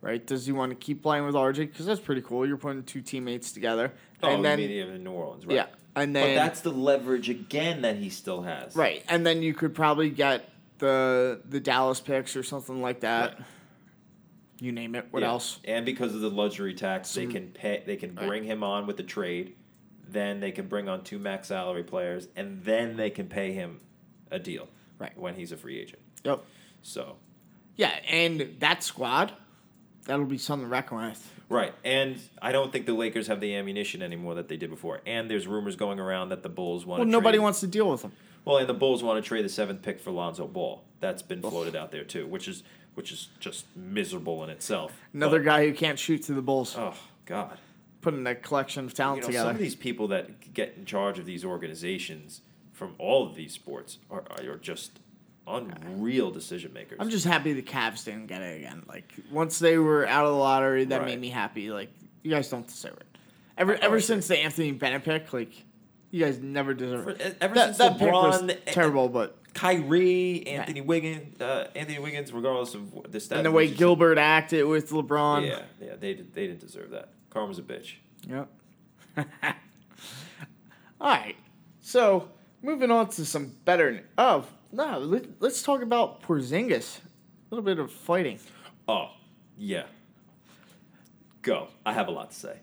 [0.00, 0.24] Right?
[0.24, 2.46] Does he want to keep playing with RJ cuz that's pretty cool.
[2.46, 3.92] You're putting two teammates together.
[4.22, 5.54] Oh, and then in New Orleans, right?
[5.56, 5.66] yeah.
[5.96, 8.76] And But then that's the leverage again that he still has.
[8.76, 9.02] right.
[9.08, 13.34] And then you could probably get the the Dallas picks or something like that.
[13.34, 13.46] Right.
[14.60, 15.06] You name it.
[15.10, 15.28] What Yeah.
[15.28, 15.58] else?
[15.64, 17.82] And because of the luxury tax, they can pay.
[17.84, 18.26] They can Right.
[18.26, 19.54] bring him on with the trade.
[20.08, 23.80] Then they can bring on two max salary players, and then they can pay him
[24.30, 24.68] a deal.
[24.98, 25.16] Right.
[25.18, 26.02] When he's a free agent.
[26.24, 26.44] Yep.
[26.82, 27.16] So
[27.76, 29.32] Yeah, and that squad
[30.08, 31.32] that'll be something to reckon with.
[31.48, 35.00] Right, and I don't think the Lakers have the ammunition anymore that they did before.
[35.06, 36.98] And there's rumors going around that the Bulls want.
[36.98, 37.44] Well, to nobody trade.
[37.44, 38.12] wants to deal with them.
[38.44, 40.82] Well, and the Bulls want to trade the seventh pick for Lonzo Ball.
[41.00, 42.62] That's been floated out there too, which is
[42.94, 44.92] which is just miserable in itself.
[45.14, 46.74] Another But- guy who can't shoot to the Bulls.
[46.76, 46.94] Oh
[47.26, 47.56] God.
[48.00, 49.48] Putting a collection of talent You know, together.
[49.48, 52.40] some of these people that get in charge of these organizations
[52.72, 54.98] from all of these sports are, are just
[55.48, 56.98] unreal decision makers.
[57.00, 58.82] I'm just happy the Cavs didn't get it again.
[58.88, 61.06] Like once they were out of the lottery, that Right.
[61.06, 61.70] made me happy.
[61.70, 61.90] Like
[62.22, 63.06] you guys don't deserve it.
[63.56, 65.50] Ever I ever since the Anthony Bennett pick, like
[66.10, 67.36] you guys never deserve For- it.
[67.40, 72.32] ever that since that pick was LeBron- terrible, but Kyrie, Anthony Wiggins, uh, Anthony Wiggins,
[72.32, 73.32] regardless of the stats.
[73.38, 75.46] And the way Gilbert acted with LeBron.
[75.48, 77.08] Yeah, yeah, they did, they didn't deserve that.
[77.30, 77.94] Karma's a bitch.
[78.28, 78.48] Yep.
[81.00, 81.36] All right.
[81.80, 82.28] So
[82.62, 84.04] moving on to some better.
[84.16, 86.98] Oh no, let, let's talk about Porzingis.
[86.98, 88.38] A little bit of fighting.
[88.86, 89.10] Oh,
[89.56, 89.84] yeah.
[91.42, 91.68] Go.
[91.86, 92.56] I have a lot to say.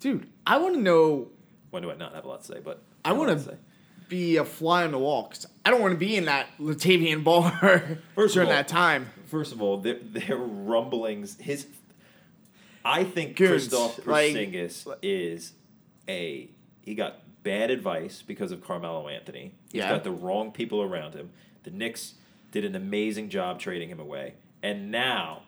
[0.00, 1.28] Dude, I want to know.
[1.70, 2.60] When do I not have a lot to say?
[2.62, 3.56] But I lot want to
[4.08, 7.22] be a fly on the wall 'cause I don't want to be in that Latavian
[7.22, 7.50] bar
[8.14, 9.10] First during all- that time.
[9.26, 11.36] First of all, their, their rumblings.
[11.38, 11.66] His,
[12.84, 15.52] I think Goons, Kristaps like- Porzingis is
[16.08, 16.50] a.
[16.82, 19.52] He got bad advice because of Carmelo Anthony.
[19.72, 19.90] He's Yeah.
[19.90, 21.30] got the wrong people around him.
[21.62, 22.14] The Knicks
[22.52, 25.42] did an amazing job trading him away, and now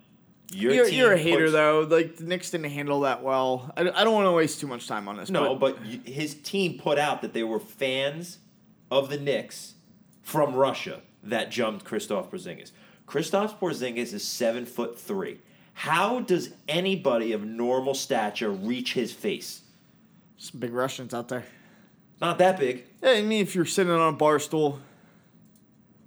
[0.53, 1.80] your You're, you're a hater puts- though.
[1.90, 3.72] Like the Knicks didn't handle that well.
[3.76, 5.30] I, I don't want to waste too much time on this.
[5.30, 8.38] No, but y- his team put out that they were fans
[8.90, 9.74] of the Knicks
[10.22, 12.72] from Russia that jumped Kristaps Porzingis.
[13.07, 15.38] Kristaps Porzingis is seven foot three.
[15.74, 19.62] How does anybody of normal stature reach his face?
[20.36, 21.45] some big Russians out there.
[22.23, 22.85] Not that big.
[23.03, 24.79] Yeah, I mean, if you're sitting on a bar stool,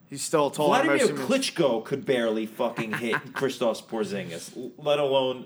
[0.10, 0.68] he's still tall.
[0.70, 5.46] Vladimir most of his- Klitschko could barely fucking hit Kristaps Porzingis, let alone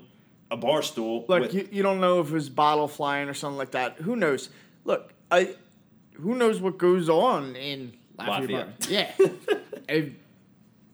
[0.50, 1.24] a bar stool.
[1.28, 3.96] Look, with, you, you don't know if it was bottle flying or something like that.
[3.98, 4.48] Who knows?
[4.84, 5.54] Look, I
[6.14, 8.68] who knows what goes on in Latvia?
[8.88, 8.88] Latvia.
[8.88, 9.10] Yeah.
[9.88, 10.10] if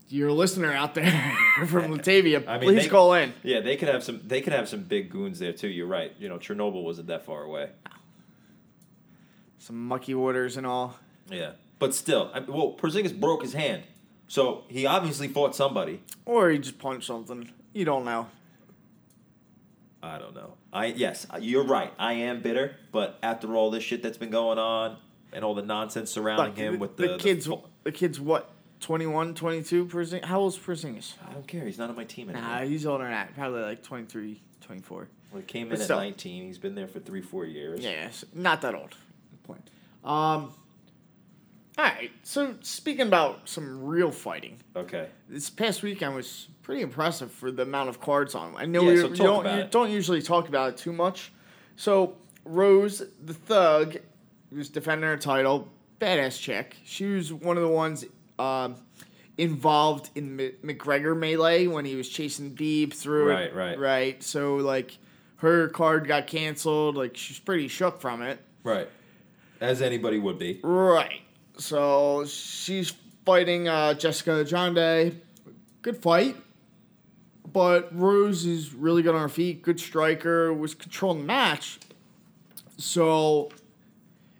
[0.08, 1.10] you're a listener out there
[1.66, 3.34] from Latavia, I mean, please they- call in.
[3.42, 4.20] yeah, they could have some.
[4.26, 5.68] They could have some big goons there too.
[5.68, 6.14] You're right.
[6.18, 7.68] You know, Chernobyl wasn't that far away.
[9.66, 10.96] Some mucky waters and all.
[11.28, 13.82] Yeah, but still, I, well, Porzingis broke his hand,
[14.28, 16.02] so he obviously fought somebody.
[16.24, 17.50] Or he just punched something.
[17.72, 18.28] You don't know.
[20.04, 20.52] I don't know.
[20.72, 21.92] I yes, you're right.
[21.98, 24.98] I am bitter, but after all this shit that's been going on
[25.32, 28.20] and all the nonsense surrounding Look, him the, with the, the, kids, the, the kids,
[28.20, 28.48] what,
[28.82, 29.86] 21, 22?
[29.86, 31.14] Porzing- How old's Porzingis?
[31.28, 31.64] I don't care.
[31.64, 32.48] He's not on my team anymore.
[32.48, 33.34] Nah, he's older than that.
[33.34, 35.08] Probably like 23, 24.
[35.32, 36.46] well, he came but in at 19.
[36.46, 37.80] He's been there for three, four years.
[37.80, 38.94] Yes, not that old.
[39.46, 39.70] Good point.
[40.04, 40.52] Um,
[41.78, 42.10] all right.
[42.22, 45.08] So speaking about some real fighting, Okay.
[45.28, 48.54] this past weekend was pretty impressive for the amount of cards on.
[48.56, 49.70] I know Yeah, we, so we talk don't about you it.
[49.70, 51.32] don't usually talk about it too much.
[51.76, 53.98] So Rose, the thug,
[54.50, 55.68] who's defending her title,
[56.00, 56.76] badass chick.
[56.84, 58.04] She was one of the ones
[58.38, 58.76] um,
[59.36, 63.28] involved in M- McGregor melee when he was chasing Deeb through.
[63.30, 63.78] Right, right.
[63.78, 64.22] right.
[64.22, 64.96] So like,
[65.36, 66.96] her card got canceled.
[66.96, 68.38] Like she's pretty shook from it.
[68.64, 68.88] Right.
[69.60, 70.60] As anybody would be.
[70.62, 71.22] Right.
[71.58, 72.92] So she's
[73.24, 75.20] fighting uh, Jessica Andrade.
[75.82, 76.36] Good fight.
[77.52, 79.62] But Rose is really good on her feet.
[79.62, 80.52] Good striker.
[80.52, 81.78] Was controlling the match.
[82.76, 83.50] So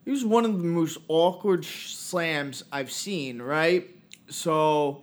[0.05, 3.41] it was one of the most awkward sh- slams I've seen.
[3.41, 3.89] Right.
[4.29, 5.03] So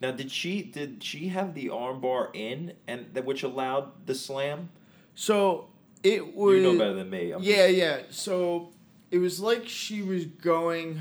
[0.00, 4.70] Now, did she did she have the armbar in and that which allowed the slam?
[5.14, 5.68] so
[6.02, 6.56] it was.
[6.56, 7.32] You know better than me.
[7.32, 8.02] I'm Yeah, yeah.
[8.10, 8.70] So
[9.14, 11.00] it was like she was going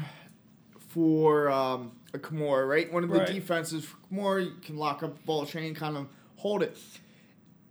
[0.90, 2.94] for um, a Kimura, right?
[2.94, 3.28] One of the Right.
[3.28, 6.06] defenses for Kimura, you can lock up the ball chain, kind of
[6.36, 6.78] hold it.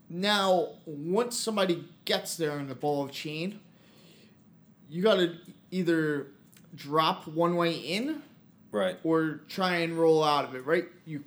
[0.08, 3.60] Now, once somebody gets there in the ball of chain,
[4.90, 5.36] you got to
[5.70, 6.26] either
[6.74, 8.20] drop one way in
[8.72, 8.96] Right.
[9.04, 10.86] or try and roll out of it, right?
[11.06, 11.22] You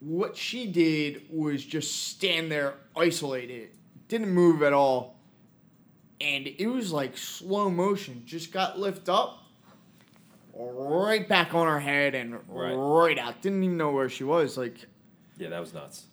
[0.00, 3.68] what she did was just stand there isolated.
[4.08, 5.16] Didn't move at all.
[6.22, 8.22] And it was like slow motion.
[8.24, 9.42] Just got lift up
[10.54, 12.74] right back on her head and Right.
[12.74, 13.40] right, out.
[13.42, 14.56] Didn't even know where she was.
[14.56, 14.76] Like
[15.38, 16.06] Yeah, that was nuts.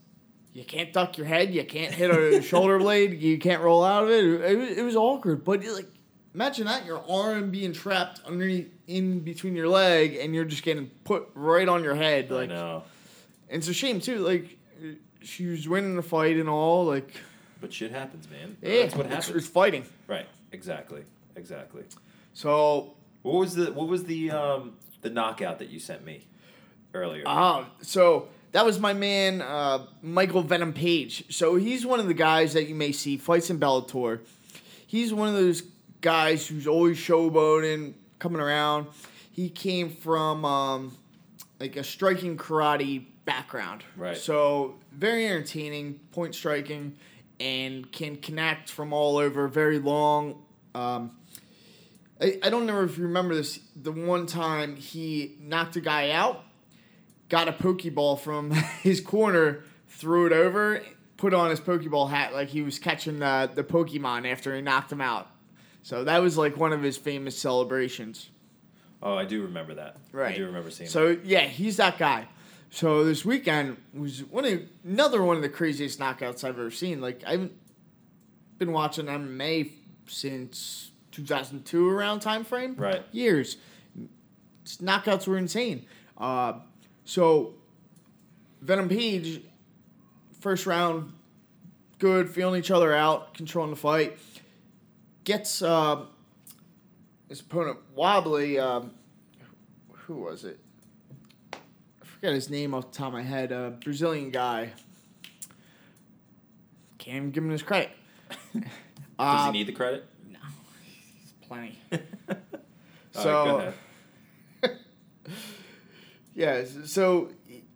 [0.53, 4.05] you can't duck your head, you can't hit a shoulder blade, you can't roll out
[4.05, 4.23] of it.
[4.25, 5.87] It, was- it was awkward, but like
[6.33, 10.87] imagine that your arm being trapped underneath in between your leg and you're just getting
[11.03, 12.83] put right on your head like I know.
[13.49, 14.57] and it's a shame too like
[15.21, 17.13] she was winning the fight and all like
[17.61, 18.57] But shit happens, man.
[18.61, 19.37] yeah That's what it's, happens.
[19.37, 20.27] it's fighting Right.
[20.51, 21.03] Exactly.
[21.35, 21.83] Exactly.
[22.33, 26.25] so What was the what was the um the knockout that you sent me
[26.93, 27.27] earlier?
[27.27, 32.13] um so that was my man uh, Michael Venom Page so he's one of the
[32.13, 34.19] guys that you may see fights in Bellator
[34.87, 35.61] he's one of those
[36.01, 38.87] guys who's always showboating coming around
[39.31, 40.97] he came from um,
[41.59, 44.17] like a striking karate background Right.
[44.17, 46.95] so very entertaining point striking
[47.39, 50.41] and can connect from all over very long
[50.75, 51.11] um,
[52.21, 56.11] I, I don't know if you remember this the one time he knocked a guy
[56.11, 56.43] out
[57.29, 58.51] got a pokeball from
[58.83, 60.81] his corner threw it over
[61.17, 64.91] put on his pokeball hat like he was catching the, the pokemon after he knocked
[64.91, 65.27] him out
[65.81, 68.29] so that was like one of his famous celebrations
[69.01, 69.97] Oh, I do remember that.
[70.11, 70.33] Right.
[70.33, 70.87] I do remember seeing.
[70.87, 70.91] that.
[70.91, 72.27] So yeah, he's that guy.
[72.71, 77.01] So this weekend was one of another one of the craziest knockouts I've ever seen.
[77.01, 77.49] Like I've
[78.57, 79.71] been watching MMA
[80.07, 82.75] since 2002 around time frame.
[82.75, 83.03] Right.
[83.11, 83.57] Years.
[84.65, 85.85] Knockouts were insane.
[86.17, 86.53] Uh,
[87.05, 87.55] so
[88.61, 89.41] Venom Page,
[90.39, 91.13] first round,
[91.97, 94.17] good, feeling each other out, controlling the fight.
[95.23, 96.05] Gets uh,
[97.29, 98.59] his opponent wobbly.
[98.59, 98.91] Um,
[99.91, 100.59] who was it?
[102.19, 103.53] I forget his name off the top of my head.
[103.53, 104.71] A Brazilian guy.
[106.97, 107.91] Can't even give him his credit.
[108.53, 108.63] Does
[109.17, 110.05] Uh, he need the credit?
[110.29, 110.39] No,
[110.83, 111.79] He's plenty.
[112.27, 113.73] Right, So-
[114.61, 114.69] go.
[116.35, 117.29] Yeah, so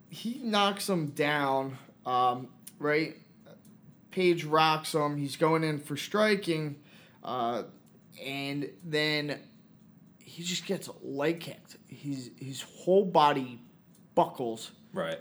[0.10, 2.48] he knocks him down, um,
[2.80, 3.16] right?
[4.12, 5.16] Page rocks him.
[5.18, 6.76] He's going in for striking,
[7.24, 7.64] uh,
[8.24, 9.40] and then
[10.20, 11.78] he just gets leg kicked.
[11.88, 13.60] His his whole body
[14.16, 15.20] buckles, Right.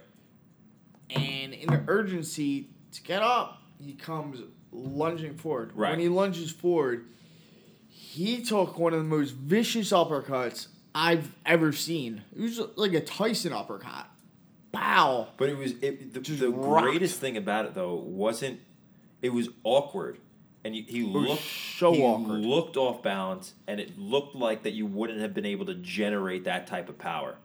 [1.09, 4.39] and in the urgency to get up, he comes
[4.71, 5.71] lunging forward.
[5.75, 5.91] Right.
[5.91, 7.05] When he lunges forward,
[7.89, 12.23] he took one of the most vicious uppercuts I've ever seen.
[12.35, 14.07] It was like a Tyson uppercut.
[14.71, 15.27] Bow.
[15.37, 18.59] But it was it, the, the greatest thing about it though wasn't
[19.21, 20.17] it was awkward
[20.65, 21.43] and you, he looked
[21.77, 22.39] so he awkward.
[22.39, 26.45] looked off balance and it looked like that you wouldn't have been able to generate
[26.45, 27.35] that type of power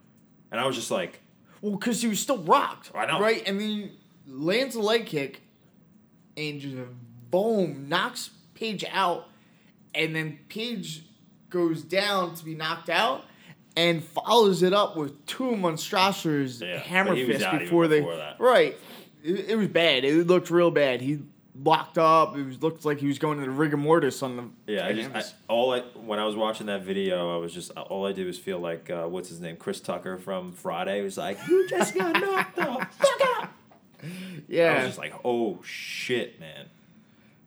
[0.51, 1.21] and I was just like
[1.61, 2.91] Well, because he was still rocked.
[2.95, 3.19] I know.
[3.19, 3.43] Right?
[3.47, 3.91] And then he
[4.27, 5.41] lands a leg kick
[6.37, 6.75] and just
[7.29, 9.27] boom, knocks Page out.
[9.95, 11.03] And then Page
[11.49, 13.23] goes down to be knocked out
[13.75, 18.01] and follows it up with two monstrosities Yeah, hammer fists before they.
[18.01, 18.35] that.
[18.39, 18.77] Right.
[19.23, 20.03] It, it was bad.
[20.03, 21.01] It looked real bad.
[21.01, 21.19] He
[21.63, 22.37] locked up.
[22.37, 24.73] It was looked like he was going to the rigor mortis on the.
[24.73, 27.71] yeah I just I, all I when I was watching that video I was just
[27.71, 31.17] all I did was feel like uh, what's his name Chris Tucker from Friday was
[31.17, 33.49] like you just got knocked the fuck out
[34.47, 36.67] Yeah, I was just like, oh shit, man,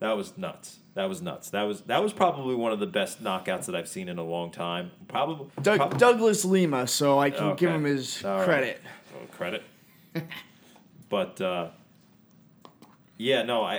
[0.01, 0.79] that was nuts.
[0.95, 1.49] That was nuts.
[1.51, 4.23] That was that was probably one of the best knockouts that I've seen in a
[4.25, 4.91] long time.
[5.09, 8.45] Probably Doug, prob- Douglas Lima, so I can give him his All right.
[8.45, 8.81] credit.
[9.15, 9.63] Oh, credit.
[11.09, 11.69] but uh,
[13.23, 13.75] yeah, no, I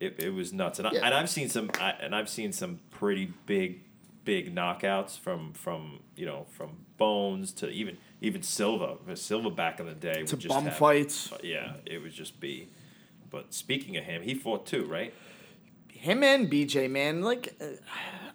[0.00, 1.04] it, it was nuts, and I, Yeah.
[1.06, 3.80] and I've seen some I, and I've seen some pretty big
[4.24, 8.96] big knockouts from from you know from Bones to even even Silva.
[9.14, 11.32] Silva back in the day To would just bum have- fights.
[11.42, 12.68] Yeah, it would just be.
[13.30, 15.12] But speaking of him, he fought too, right?
[15.88, 17.66] him and BJ, man, like uh,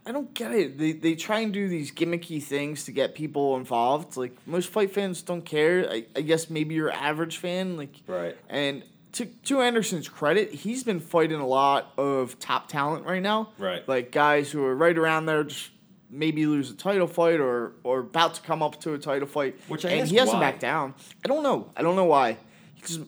[0.05, 0.77] I don't get it.
[0.77, 4.15] They they try and do these gimmicky things to get people involved.
[4.15, 5.85] Like most fight fans don't care.
[5.91, 8.37] I, I guess maybe your average fan, like Right.
[8.49, 8.83] And
[9.13, 13.49] to to Anderson's credit, he's been fighting a lot of top talent right now.
[13.57, 13.87] Right.
[13.87, 15.71] Like guys who are right around there, just
[16.09, 19.59] maybe lose a title fight or or about to come up to a title fight.
[19.67, 20.93] Which I and he hasn't backed down.
[21.23, 21.71] I don't know.
[21.75, 22.37] I don't know why.
[22.75, 22.99] Because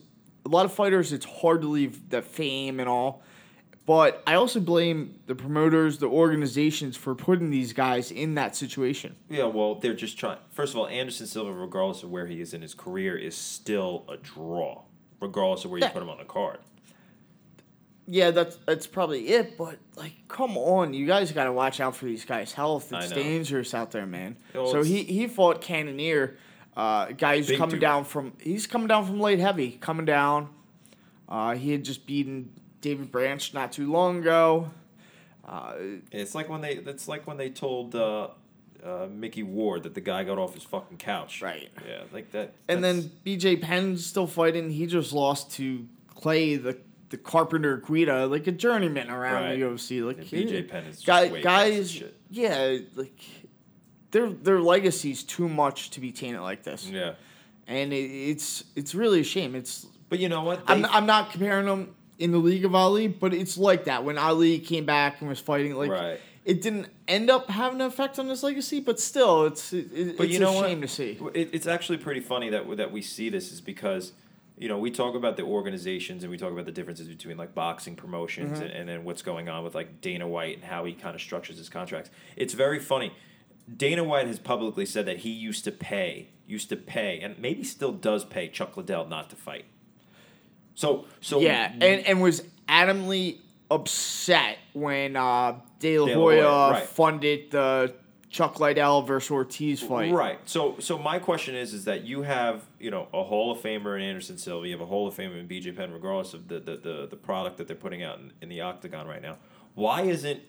[0.44, 3.22] a lot of fighters, it's hard to leave the fame and all.
[3.86, 9.16] But I also blame the promoters, the organizations for putting these guys in that situation.
[9.28, 10.38] Yeah, well, they're just trying.
[10.50, 14.04] First of all, Anderson Silva, regardless of where he is in his career, is still
[14.08, 14.82] a draw,
[15.20, 16.58] regardless of where you put him on the card.
[18.06, 19.56] Yeah, that's that's probably it.
[19.56, 22.92] But like, come on, you guys got to watch out for these guys' health.
[22.92, 24.36] It's dangerous out there, man.
[24.54, 26.36] Well, so he he fought Cannonier,
[26.76, 27.80] uh, guy who's coming dude.
[27.80, 30.48] down from he's coming down from light heavy, coming down.
[31.28, 32.50] Uh, he had just beaten
[32.80, 34.70] David Branch not too long ago.
[35.46, 35.74] Uh,
[36.10, 36.72] It's like when they.
[36.74, 38.28] It's like when they told uh,
[38.84, 41.42] uh, Mickey Ward that the guy got off his fucking couch.
[41.42, 41.68] Right.
[41.86, 42.54] Yeah, like that.
[42.68, 44.70] and that's- then BJ Penn's still fighting.
[44.70, 46.78] He just lost to Clay, the
[47.10, 49.58] the Carpenter Guida, like a journeyman around Right.
[49.58, 50.00] the UFC.
[50.02, 52.14] Like Yeah, BJ Penn is guy, way guys, shit.
[52.30, 53.18] yeah, like
[54.12, 57.14] their their legacy's too much to be tainted like this, Yeah,
[57.66, 59.54] and it, it's it's really a shame.
[59.56, 60.62] It's but you know what?
[60.66, 64.18] I'm I'm not comparing them in the league of Ali, but it's like that when
[64.18, 65.74] Ali came back and was fighting.
[65.74, 66.20] Like Right.
[66.44, 70.24] It didn't end up having an effect on his legacy, but still, it's it, But
[70.24, 70.66] it's you know a what?
[70.68, 71.18] shame to see.
[71.34, 74.12] It, it's actually pretty funny that that we see this is because
[74.58, 77.54] you know we talk about the organizations and we talk about the differences between like
[77.54, 78.62] boxing promotions Mm-hmm.
[78.62, 81.20] and, and then what's going on with like Dana White and how he kind of
[81.20, 82.10] structures his contracts.
[82.36, 83.12] It's very funny.
[83.76, 87.62] Dana White has publicly said that he used to pay, used to pay, and maybe
[87.62, 89.66] still does pay Chuck Liddell not to fight.
[90.74, 93.38] So so Yeah, and and was adamantly
[93.70, 96.86] upset when uh, De La Hoya Hoya, right.
[96.86, 97.92] funded the
[98.28, 100.12] Chuck Liddell versus Ortiz fight.
[100.12, 100.38] Right.
[100.44, 103.96] So so my question is is that you have, you know, a Hall of Famer
[103.96, 106.60] in Anderson Silva, you have a Hall of Famer in BJ Penn, regardless of the
[106.60, 109.38] the, the, the product that they're putting out in, in the octagon right now.
[109.74, 110.40] Why isn't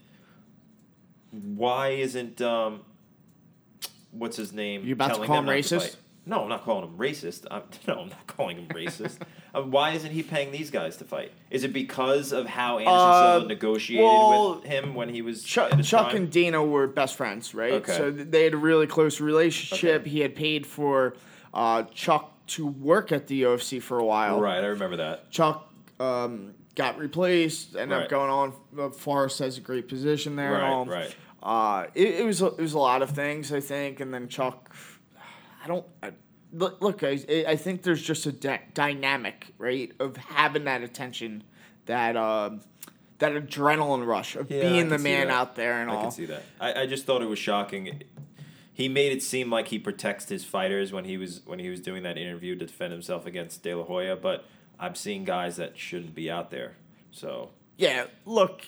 [1.31, 2.81] why isn't um
[4.11, 4.85] what's his name?
[4.85, 5.79] You about to telling call him to racist?
[5.79, 5.95] fight.
[6.25, 7.45] No, I'm not calling him racist.
[7.49, 9.17] I'm, no, I'm not calling him racist.
[9.55, 11.31] uh, why isn't he paying these guys to fight?
[11.49, 15.43] Is it because of how Anderson Uh, Silva negotiated well, with him when he was
[15.43, 17.73] Chuck, Chuck and Dana were best friends, right?
[17.73, 17.97] Okay.
[17.97, 20.01] So they had a really close relationship.
[20.01, 20.09] Okay.
[20.09, 21.15] He had paid for
[21.53, 24.39] uh, Chuck to work at the UFC for a while.
[24.39, 25.31] Right, I remember that.
[25.31, 28.03] Chuck um, got replaced, ended Right.
[28.03, 28.53] up going on.
[28.77, 30.51] Uh, Forrest has a great position there.
[30.53, 31.15] Right, right.
[31.41, 34.27] Uh, it, it was a, it was a lot of things, I think, and then
[34.27, 34.73] Chuck.
[35.63, 35.85] I don't.
[36.01, 36.11] I,
[36.51, 37.25] look, look, guys.
[37.29, 41.43] I, I think there's just a dy- dynamic, right, of having that attention,
[41.85, 42.61] that um,
[43.19, 45.99] that adrenaline rush of Yeah, being the man out there and I all.
[45.99, 46.43] I can see that.
[46.59, 48.03] I, I just thought it was shocking.
[48.73, 51.79] He made it seem like he protects his fighters when he was when he was
[51.79, 54.45] doing that interview to defend himself against De La Hoya, but
[54.79, 56.77] I'm seeing guys that shouldn't be out there.
[57.11, 58.65] So Yeah, look,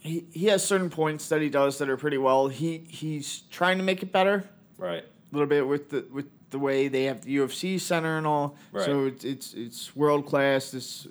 [0.00, 2.48] he, he has certain points that he does that are pretty well.
[2.48, 4.44] He he's trying to make it better
[4.76, 8.56] right, little bit with the with the way they have the UFC center and all.
[8.70, 8.84] Right.
[8.84, 10.70] So it's it's, it's world class.
[10.70, 11.08] This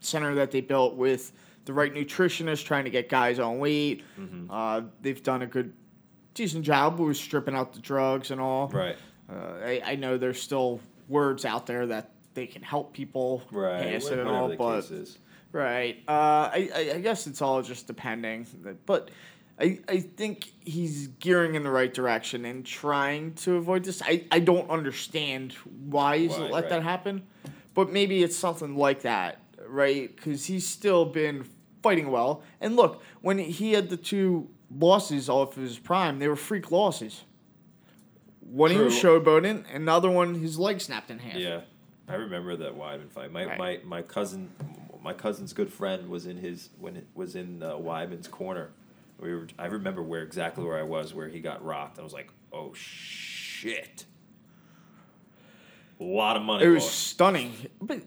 [0.00, 1.32] center that they built with
[1.64, 4.02] the right nutritionist, trying to get guys on weight.
[4.20, 4.50] Mm-hmm.
[4.50, 5.72] Uh, they've done a good,
[6.34, 8.68] decent job with stripping out the drugs and all.
[8.68, 8.96] right,
[9.30, 13.82] Uh, I, I know there's still words out there that they can help people right.
[13.82, 14.90] pass it and all, the but.
[15.52, 16.02] Right.
[16.08, 18.46] Uh, I, I I guess it's all just depending,
[18.86, 19.10] but
[19.58, 24.02] I I think he's gearing in the right direction and trying to avoid this.
[24.02, 25.52] I, I don't understand
[25.88, 26.68] why he's Why, let right.
[26.70, 27.22] that happen,
[27.74, 30.14] but maybe it's something like that, right?
[30.14, 31.44] Because he's still been
[31.82, 32.42] fighting well.
[32.60, 37.22] And look, when he had the two losses off his prime, they were freak losses.
[38.40, 39.20] One he was True.
[39.20, 41.36] showboating, another one his leg snapped in half.
[41.36, 41.60] Yeah,
[42.08, 43.32] I remember that Weidman fight.
[43.32, 43.58] My Right.
[43.58, 44.50] my my cousin,
[45.02, 48.70] my cousin's good friend was in his when it was in uh, Weidman's corner.
[49.20, 49.46] We were.
[49.58, 51.98] I remember where exactly where I was where he got rocked.
[51.98, 54.04] I was like, oh shit.
[56.00, 56.64] A lot of money.
[56.64, 56.98] It was lost.
[57.08, 57.52] stunning.
[57.80, 58.02] But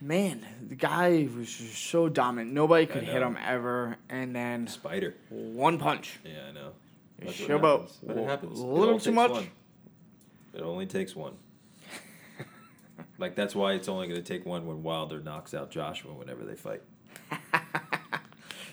[0.00, 2.52] man, the guy was just so dominant.
[2.52, 3.96] Nobody could hit him ever.
[4.08, 5.14] And then spider.
[5.28, 6.18] one punch.
[6.24, 6.70] Yeah, I know.
[7.18, 8.26] That's what showboat.
[8.26, 8.60] happens.
[8.60, 9.32] A little too much.
[9.32, 9.50] one.
[10.54, 11.34] It only takes one.
[13.18, 16.44] like that's why it's only going to take one when Wilder knocks out Joshua whenever
[16.44, 16.82] they fight.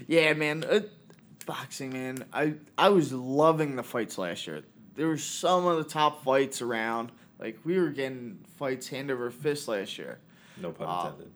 [0.07, 0.65] Yeah, man.
[1.45, 2.25] Boxing, man.
[2.33, 4.63] I I was loving the fights last year.
[4.95, 7.11] There were some of the top fights around.
[7.39, 10.19] Like we were getting fights hand over fist last year.
[10.61, 11.31] No pun Uh, intended.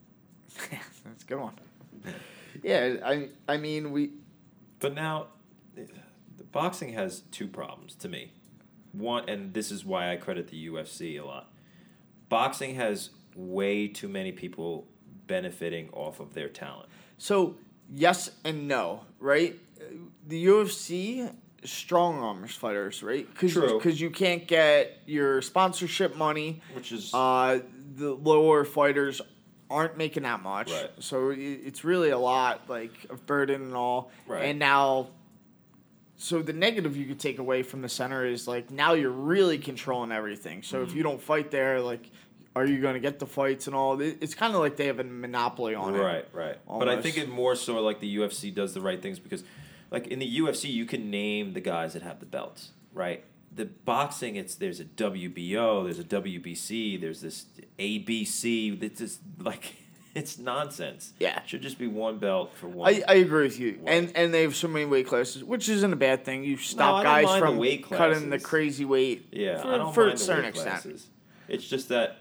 [1.05, 1.53] That's a good one.
[2.63, 4.11] Yeah, I I mean we
[4.79, 5.27] But now,
[5.75, 8.31] the boxing has two problems to me.
[8.93, 11.51] One, and this is why I credit the UFC a lot.
[12.29, 14.87] Boxing has way too many people
[15.27, 16.89] benefiting off of their talent.
[17.17, 17.55] So
[17.89, 19.59] yes and no, right?
[20.27, 23.27] The UFC strong arms fighters, right?
[23.35, 23.77] Cause, True.
[23.77, 26.61] Because you can't get your sponsorship money.
[26.73, 27.59] Which is Uh,
[27.95, 29.21] the lower fighters
[29.69, 30.71] aren't making that much.
[30.71, 30.91] Right.
[30.99, 34.11] So it's really a lot like of burden and all.
[34.27, 34.45] Right.
[34.45, 35.09] And now.
[36.19, 39.59] So the negative you could take away from the center is like now you're really
[39.59, 40.63] controlling everything.
[40.63, 40.89] So Mm-hmm.
[40.89, 42.09] if you don't fight there, like,
[42.55, 44.01] are you going to get the fights and all?
[44.01, 45.99] It's kind of like they have a monopoly on it.
[45.99, 46.57] Right, right.
[46.67, 49.43] But I think it more so like the UFC does the right things because,
[49.91, 53.23] like in the UFC, you can name the guys that have the belts, right?
[53.53, 57.45] The boxing, it's there's a WBO, there's a WBC, there's this
[57.79, 58.81] ABC.
[58.81, 59.75] It's just like
[60.15, 61.13] it's nonsense.
[61.19, 61.39] Yeah.
[61.41, 62.93] It should just be one belt for one.
[62.93, 63.93] I, I agree with you, Right.
[63.95, 66.43] and and they have so many weight classes, which isn't a bad thing.
[66.43, 69.27] You stop don't guys mind the from weight cutting the crazy weight.
[69.31, 70.69] yeah, for, I don't for mind a the certain weight extent.
[70.81, 71.07] classes.
[71.47, 72.17] It's just that,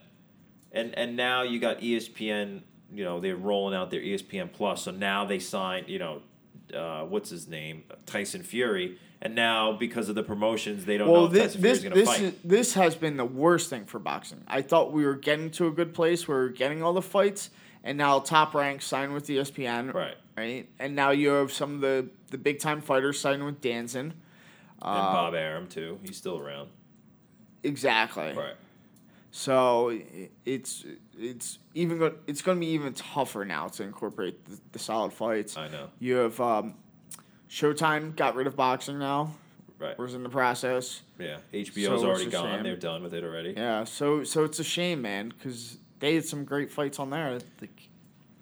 [0.73, 2.63] and and now you got ESPN.
[2.95, 5.85] You know they're rolling out their ESPN Plus, so now they sign.
[5.89, 6.23] You know,
[6.75, 11.13] uh, what's his name, Tyson Fury, and now because of the promotions, they don't know
[11.13, 12.23] Well, if this Tyson this Fury's going to this fight.
[12.23, 14.43] is, this has been the worst thing for boxing.
[14.49, 17.03] I thought we were getting to a good place where we are getting all the
[17.03, 17.51] fights,
[17.85, 19.93] and now Top Rank signed with ESPN.
[19.95, 23.61] right, Right, and now you have some of the the big time fighters signing with
[23.61, 23.95] DAZN.
[23.97, 24.13] and
[24.83, 25.99] Uh, Bob Arum too.
[26.03, 26.69] He's still around.
[27.63, 28.33] Exactly.
[28.37, 28.55] Right.
[29.31, 29.99] So
[30.45, 30.85] it's
[31.19, 35.13] it's even go, it's going to be even tougher now to incorporate the, the solid
[35.13, 35.57] fights.
[35.57, 35.91] I know.
[35.99, 36.75] You have um,
[37.51, 39.35] Showtime got rid of boxing now.
[39.79, 39.99] Right.
[39.99, 41.03] Was in the process.
[41.19, 41.37] Yeah.
[41.53, 42.51] HBO's So already gone.
[42.51, 42.63] shame.
[42.63, 43.51] They're done with it already.
[43.57, 43.85] Yeah.
[43.85, 47.39] So so it's a shame, man, because they had some great fights on there.
[47.61, 47.89] Like,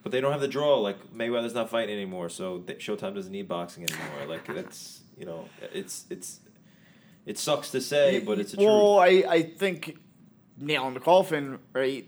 [0.05, 0.79] But they don't have the draw.
[0.79, 4.27] Like Mayweather's not fighting anymore, so th- Showtime doesn't need boxing anymore.
[4.29, 6.39] Like that's you know, it's it's
[7.27, 9.25] it sucks to say, but it's a well, truth.
[9.27, 9.99] I I think
[10.59, 12.07] nail in the coffin, right,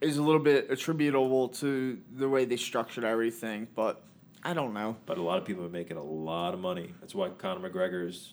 [0.00, 4.02] is a little bit attributable to the way they structured everything, but
[4.42, 4.96] I don't know.
[5.06, 6.94] But a lot of people are making a lot of money.
[7.00, 8.32] That's why Conor McGregor is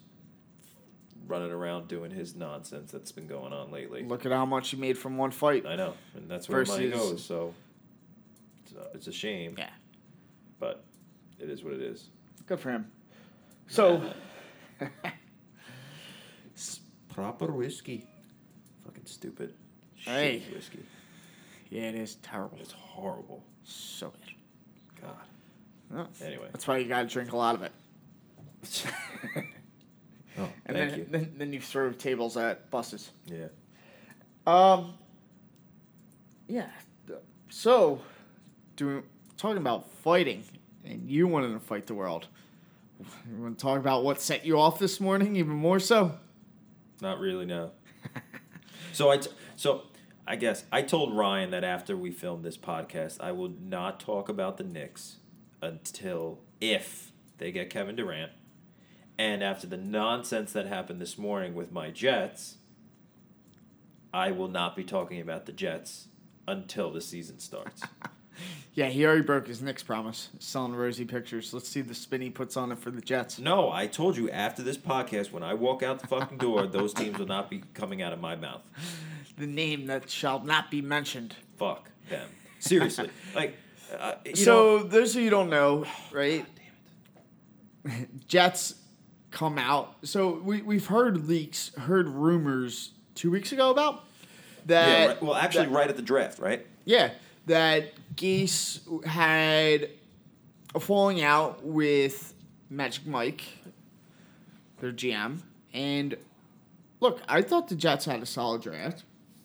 [1.28, 4.04] running around doing his nonsense that's been going on lately.
[4.04, 5.66] Look at how much he made from one fight.
[5.66, 7.24] I know, and that's where money Versus- goes.
[7.26, 7.54] So
[8.64, 9.70] it's a, it's a shame, Yeah,
[10.60, 10.84] but
[11.40, 12.10] it is what it is.
[12.46, 12.92] good for him.
[13.68, 14.02] So,
[17.14, 18.08] Proper whiskey.
[19.04, 19.54] Fucking stupid.
[19.96, 20.42] Hey.
[20.48, 20.80] Shitty whiskey.
[21.70, 22.58] yeah, it is terrible.
[22.60, 23.44] It's horrible.
[23.64, 25.02] So bad.
[25.02, 25.16] God.
[25.90, 26.48] Well, Anyway.
[26.52, 27.72] That's why you gotta drink a lot of it.
[30.36, 31.06] Oh, And thank then, you.
[31.12, 33.12] then then you throw tables at buses.
[33.28, 33.50] Yeah.
[34.48, 34.96] Um.
[36.48, 36.70] Yeah.
[37.50, 38.02] So,
[38.76, 39.04] doing
[39.38, 40.44] talking about fighting,
[40.84, 42.26] and you wanted to fight the world.
[43.00, 46.18] You want to talk about what set you off this morning, even more so?
[47.00, 47.70] Not really, no.
[48.94, 49.84] So I, t- so
[50.26, 54.30] I guess I told Ryan that after we filmed this podcast, I will not talk
[54.30, 55.18] about the Knicks
[55.62, 58.32] until if they get Kevin Durant,
[59.18, 62.58] and after the nonsense that happened this morning with my Jets,
[64.14, 66.08] I will not be talking about the Jets
[66.48, 67.84] until the season starts.
[68.76, 71.54] Yeah, he already broke his Knicks promise, selling rosy pictures.
[71.54, 73.38] Let's see the spin he puts on it for the Jets.
[73.38, 76.92] no, I told you after this podcast, when I walk out the fucking door, those
[76.94, 78.62] teams will not be coming out of my mouth.
[79.38, 81.36] The name that shall not be mentioned.
[81.58, 82.28] Fuck them.
[82.60, 83.58] Seriously, like.
[83.96, 86.46] Uh, you so, know, those of you don't know, right?
[88.28, 88.76] Jets
[89.30, 89.98] come out.
[90.04, 94.06] So we we've heard leaks, heard rumors two weeks ago about
[94.66, 94.88] that.
[94.88, 95.22] Yeah, right.
[95.22, 96.66] well, actually, that- right at the draft, right?
[96.86, 97.12] Yeah,
[97.46, 99.90] that Gase had
[100.76, 102.34] a falling out with
[102.70, 103.44] Magic Mike,
[104.80, 105.40] their GM,
[105.74, 106.16] and
[107.00, 109.04] look, I thought the Jets had a solid draft,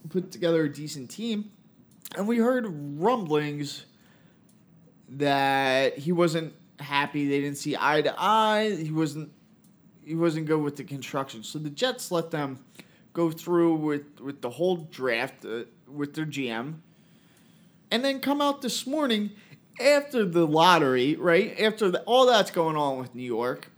[0.09, 1.51] put together a decent team,
[2.16, 3.84] and we heard rumblings
[5.09, 7.28] that he wasn't happy.
[7.28, 8.70] They didn't see eye to eye.
[8.70, 9.32] He wasn't.
[10.05, 11.42] He wasn't good with the construction.
[11.42, 12.64] So the Jets let them
[13.12, 16.76] go through with with the whole draft uh, with their GM,
[17.91, 19.30] and then come out this morning
[19.80, 21.59] after the lottery, right?
[21.61, 23.70] After the, all that's going on with New York,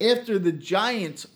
[0.00, 1.26] after the Giants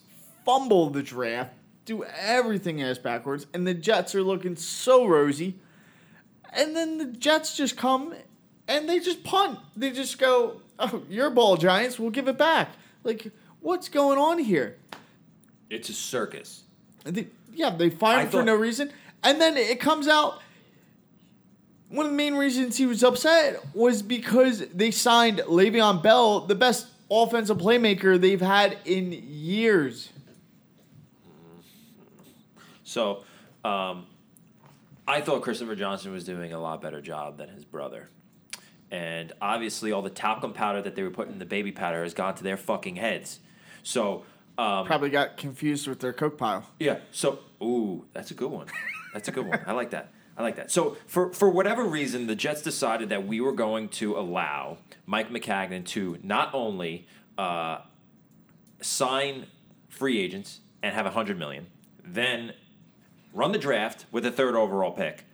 [0.45, 1.53] fumble the draft,
[1.85, 5.55] do everything ass backwards, and the Jets are looking so rosy,
[6.53, 8.14] and then the Jets just come
[8.68, 9.59] and they just punt.
[9.77, 11.99] They just go, "Oh, your ball, Giants.
[11.99, 12.70] We'll give it back."
[13.05, 14.77] Like, what's going on here?
[15.68, 16.62] It's a circus.
[17.05, 18.93] And They, yeah, they fire him for no reason,
[19.23, 20.41] and then it comes out.
[21.93, 26.55] One of the main reasons he was upset was because they signed Le'Veon Bell, the
[26.55, 30.09] best offensive playmaker they've had in years.
[32.82, 33.24] So,
[33.62, 34.07] um,
[35.07, 38.09] I thought Christopher Johnson was doing a lot better job than his brother.
[38.90, 42.14] And obviously, all the talcum powder that they were putting in the baby powder has
[42.14, 43.40] gone to their fucking heads.
[43.82, 44.24] So,
[44.57, 46.66] um, Probably got confused with their coke pile.
[46.78, 47.01] Yeah.
[47.11, 48.68] So, ooh, that's a good one.
[49.12, 49.61] That's a good one.
[49.66, 50.12] I like that.
[50.37, 50.70] I like that.
[50.70, 55.30] So, for for whatever reason, the Jets decided that we were going to allow Mike
[55.30, 57.07] Maccagnan to not only
[57.37, 57.78] uh,
[58.80, 59.47] sign
[59.89, 61.66] free agents and have a hundred million,
[62.03, 62.55] then
[63.35, 65.24] run the draft with a third overall pick,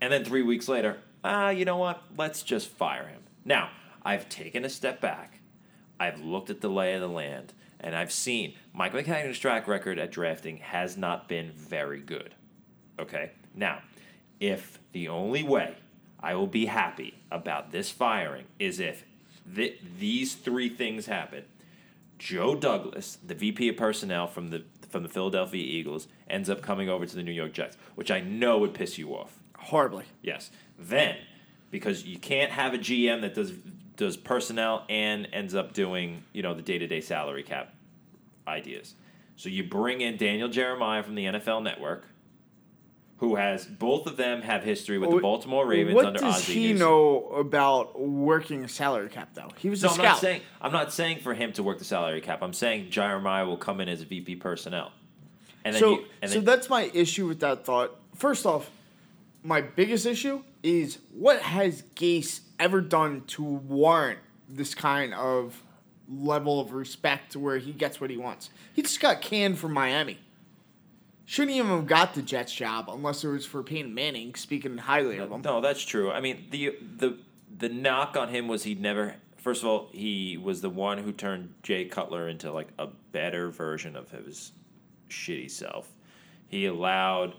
[0.00, 2.02] and then three weeks later, ah, you know what?
[2.16, 3.22] Let's just fire him.
[3.44, 3.70] Now,
[4.04, 5.40] I've taken a step back.
[5.98, 9.98] I've looked at the lay of the land, and I've seen Mike Maccagnan's track record
[9.98, 12.34] at drafting has not been very good.
[12.98, 13.30] Okay?
[13.54, 13.80] Now,
[14.40, 15.76] if the only way
[16.20, 19.04] I will be happy about this firing is if
[19.54, 21.44] th- these three things happen
[22.18, 26.88] Joe Douglas, the VP of personnel from the from the Philadelphia Eagles, ends up coming
[26.88, 29.40] over to the New York Jets, which I know would piss you off.
[29.58, 30.04] Horribly.
[30.22, 30.50] Yes.
[30.78, 31.16] Then,
[31.70, 33.52] because you can't have a GM that does
[33.96, 37.74] does personnel and ends up doing you know the day to day salary cap
[38.46, 38.94] ideas.
[39.36, 42.04] So you bring in Daniel Jeremiah from the NFL Network,
[43.18, 46.72] who has both of them have history with the Baltimore Ravens what under does he
[46.72, 46.78] Newsome.
[46.78, 49.48] know about working a salary cap, though?
[49.56, 50.04] He was No, a I'm scout.
[50.06, 52.42] not saying I'm not saying for him to work the salary cap.
[52.42, 54.92] I'm saying Jeremiah will come in as VP personnel,
[55.64, 57.96] and then so, you, and so then, that's my issue with that thought.
[58.16, 58.70] First off,
[59.42, 65.62] my biggest issue is what has Gase ever done to warrant this kind of
[66.08, 68.50] level of respect to where he gets what he wants?
[68.74, 70.18] He just got canned from Miami.
[71.26, 75.18] Shouldn't even have got the Jets job unless it was for Peyton Manning, speaking highly
[75.18, 75.42] of him.
[75.42, 76.10] No, that's true.
[76.10, 77.18] I mean, the the
[77.56, 79.16] the knock on him was he'd never.
[79.38, 83.50] First of all, he was the one who turned Jay Cutler into like a better
[83.50, 84.52] version of his
[85.08, 85.88] shitty self.
[86.48, 87.34] He allowed,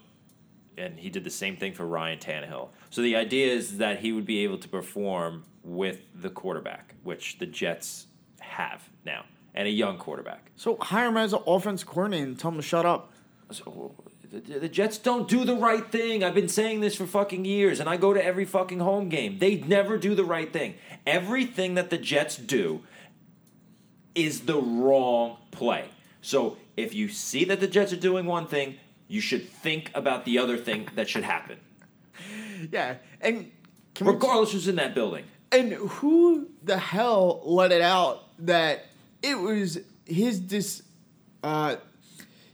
[0.77, 2.69] and he did the same thing for Ryan Tannehill.
[2.89, 7.37] So the idea is that he would be able to perform with the quarterback, which
[7.39, 8.07] the Jets
[8.39, 9.25] have now.
[9.55, 10.51] and a young quarterback.
[10.57, 13.13] So hire him as an offense coordinator and tell him to shut up.
[13.51, 13.93] So,
[14.31, 16.23] the, the Jets don't do the right thing.
[16.23, 19.37] I've been saying this for fucking years, and I go to every fucking home game.
[19.39, 20.75] They never do the right thing.
[21.05, 22.81] Everything that the Jets do
[24.15, 25.85] is the wrong play.
[26.21, 28.75] So if you see that the Jets are doing one thing,
[29.07, 31.57] you should think about the other thing that should happen,
[32.71, 33.51] Yeah, and
[34.01, 35.25] regardless who's in that building.
[35.51, 38.85] and who the hell let it out that
[39.21, 40.81] it was his dis
[41.43, 41.75] uh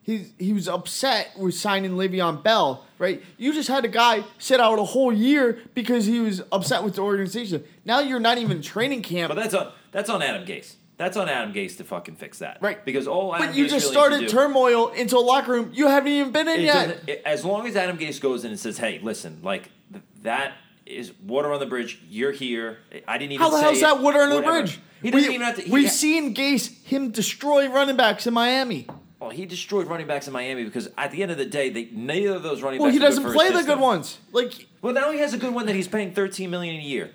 [0.04, 3.22] he he was upset with signing Le'Veon Bell, right?
[3.38, 6.96] You just had a guy sit out a whole year because he was upset with
[6.96, 7.64] the organization.
[7.86, 9.30] Now you're not even training camp.
[9.30, 10.76] But that's on that's on Adam Gase.
[10.98, 12.60] That's on Adam Gase to fucking fix that.
[12.62, 12.84] Right.
[12.86, 15.20] Because all Adam But you Gase just really started needs to do- turmoil into a
[15.20, 16.74] locker room you haven't even been in It yet.
[16.88, 20.04] doesn't- it- as long as Adam Gase goes in and says, "Hey, listen, like th-
[20.24, 20.54] that
[20.86, 22.00] is water on the bridge.
[22.10, 22.80] You're here.
[23.08, 24.80] I didn't even How the say hell's it, that water under the whatever." bridge?
[25.02, 25.62] He doesn't We- even have to.
[25.64, 28.86] he we've ha- seen Gase him destroy running backs in Miami.
[29.32, 31.88] Well, he destroyed running backs in Miami because at the end of the day, they
[31.94, 32.96] neither of those running Well, backs.
[32.96, 34.18] he doesn't play the good ones.
[34.34, 37.12] Like Well, now he has a good one that he's paying thirteen million a year.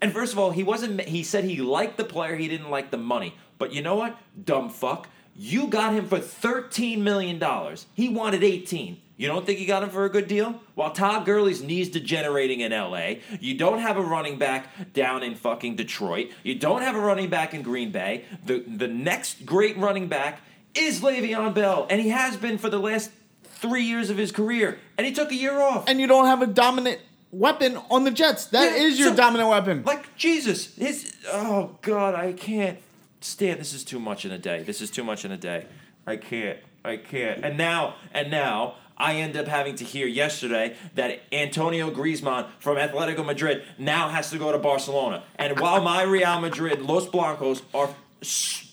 [0.00, 1.02] And first of all, he wasn't.
[1.02, 2.34] He said he liked the player.
[2.36, 3.34] He didn't like the money.
[3.58, 7.84] But you know what, dumb fuck, you got him for thirteen million dollars.
[7.92, 9.02] He wanted eighteen.
[9.18, 10.62] You don't think you got him for a good deal?
[10.76, 15.34] While Todd Gurley's knees degenerating in LA, you don't have a running back down in
[15.34, 16.30] fucking Detroit.
[16.44, 18.24] You don't have a running back in Green Bay.
[18.46, 20.40] The the next great running back
[20.78, 23.10] is Le'Veon Bell, and he has been for the last
[23.44, 24.78] three years of his career.
[24.96, 25.84] And he took a year off.
[25.88, 27.00] and you don't have a dominant
[27.30, 28.46] weapon on the Jets.
[28.46, 29.82] That is Yeah, your so- dominant weapon.
[29.84, 32.78] Like Jesus, his oh god, I can't
[33.20, 33.60] stand.
[33.60, 34.62] This is too much in a day.
[34.62, 35.66] This is too much in a day.
[36.06, 36.58] I can't.
[36.84, 37.44] I can't.
[37.44, 42.76] And now, and now, I end up having to hear yesterday that Antonio Griezmann from
[42.78, 45.22] Atletico Madrid now has to go to Barcelona.
[45.36, 47.90] And while my Real Madrid, Los Blancos, are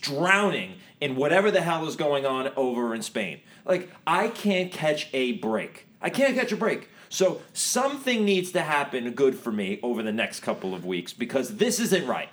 [0.02, 5.10] drowning in whatever the hell is going on over in Spain, like I can't catch
[5.14, 5.88] a break.
[6.02, 6.90] I can't catch a break.
[7.10, 11.58] So something needs to happen good for me over the next couple of weeks because
[11.58, 12.30] this isn't right.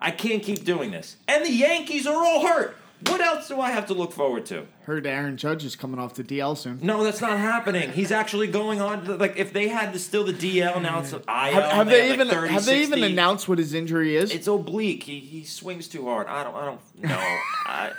[0.00, 1.16] I can't keep doing this.
[1.28, 2.76] And the Yankees are all hurt.
[3.08, 4.66] What else do I have to look forward to?
[4.82, 6.78] Heard Aaron Judge is coming off the DL soon.
[6.82, 7.92] No, that's not happening.
[7.92, 9.18] He's actually going on.
[9.18, 11.24] Like if they had the, still the DL, now it's an IL.
[11.28, 14.32] Have, have they, have, even like 30, have they even announced what his injury is?
[14.32, 15.02] It's oblique.
[15.02, 16.26] He, he swings too hard.
[16.28, 17.16] I don't I don't know.
[17.66, 17.92] I,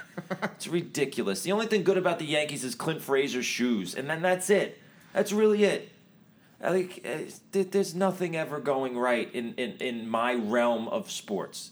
[0.44, 1.44] it's ridiculous.
[1.44, 4.82] The only thing good about the Yankees is Clint Frazier's shoes, and then that's it.
[5.14, 5.92] That's really it.
[6.62, 11.72] Like uh, th- there's nothing ever going right in, in, in my realm of sports.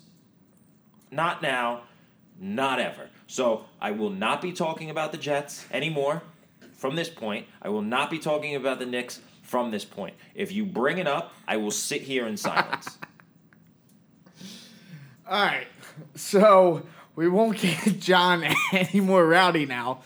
[1.10, 1.84] Not now,
[2.40, 3.10] not ever.
[3.28, 6.22] So I will not be talking about the Jets anymore
[6.74, 7.48] from this point.
[7.62, 10.16] I will not be talking about the Knicks from this point.
[10.36, 12.98] If you bring it up, I will sit here in silence.
[15.28, 15.68] All right.
[16.16, 20.02] So we won't get John any more rowdy now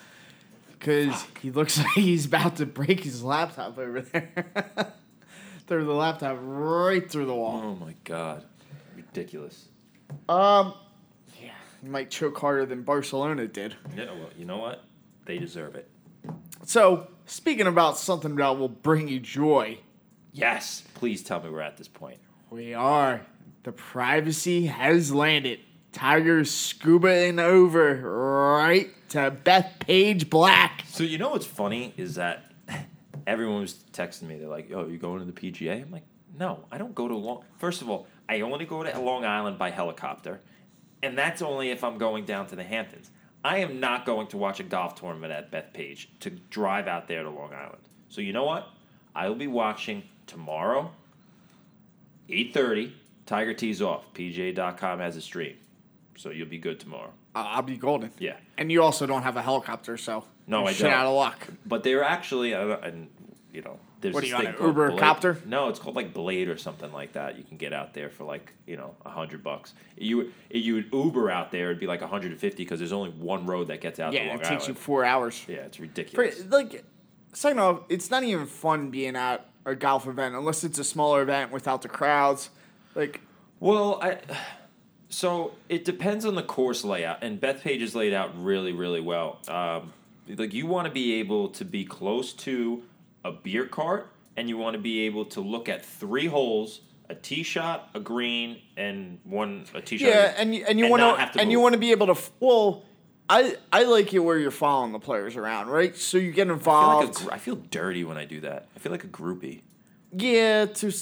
[0.78, 4.93] because he looks like he's about to break his laptop over there.
[5.68, 7.61] through the laptop right through the wall.
[7.63, 8.43] Oh my god.
[8.95, 9.68] Ridiculous.
[10.30, 10.74] Um,
[11.88, 13.75] might choke harder than Barcelona did.
[13.95, 14.83] Yeah, well, you know what?
[15.25, 15.89] They deserve it.
[16.65, 19.79] So speaking about something that will bring you joy,
[20.33, 20.83] Yes.
[20.93, 22.19] Please tell me we're at this point.
[22.51, 23.21] we are.
[23.63, 25.59] The privacy has landed.
[25.91, 30.83] Tiger's scubaing over right to Bethpage Black.
[30.88, 32.51] So you know what's funny is that
[33.27, 34.38] everyone was texting me.
[34.38, 36.05] They're like, "Oh, you going to the PGA?" I'm like,
[36.38, 39.57] "No, I don't go to Long." First of all, I only go to Long Island
[39.57, 40.39] by helicopter,
[41.04, 43.10] and that's only if I'm going down to the Hamptons.
[43.43, 47.24] I am not going to watch a golf tournament at Bethpage to drive out there
[47.24, 47.84] to Long Island.
[48.10, 48.68] So you know what?
[49.16, 50.91] I will be watching tomorrow,
[52.30, 52.93] eight thirty.
[53.26, 54.06] Tiger tees off.
[54.14, 55.56] PGA.com has a stream,
[56.16, 57.12] so you'll be good tomorrow.
[57.36, 58.12] I'll be golden.
[58.20, 58.38] Yeah.
[58.58, 60.93] And you also don't have a helicopter, so No, I shit don't.
[60.93, 61.48] out of luck.
[61.66, 63.10] But they were actually, uh, and
[63.54, 65.00] you know, there's What are you on thing an called Uber Blade.
[65.00, 65.38] copter?
[65.45, 67.38] No, it's called like Blade or something like that.
[67.38, 69.74] You can get out there for like you know a hundred bucks.
[69.98, 73.10] You you would Uber out there, it'd be like hundred and fifty because there's only
[73.12, 75.43] one road that gets out to Yeah, Long it takes you four hours.
[75.48, 76.45] yeah, it's For, ridiculous.
[76.50, 76.84] like,
[77.34, 81.22] second off, it's not even fun being at a golf event unless it's a smaller
[81.22, 82.50] event without the crowds.
[82.95, 83.22] Like,
[83.60, 84.20] Well, I
[85.10, 89.39] so it depends on the course layout, and Bethpage is laid out really, really well.
[89.48, 89.93] Um,
[90.28, 92.84] like you want to be able to be close to
[93.28, 97.15] a beer cart, and you want to be able to look at three holes: a
[97.15, 100.07] tee shot, a green, and one a tee shot.
[100.07, 102.21] yeah, and you, and you want to and you want to be able to.
[102.39, 102.84] Well,
[103.30, 105.95] I I like it where you're following the players around, right?
[105.95, 107.21] So you get I feel, involved.
[107.21, 108.69] like a, I feel dirty when I do that.
[108.75, 109.61] I feel like a groupie.
[110.13, 110.93] Yeah, to,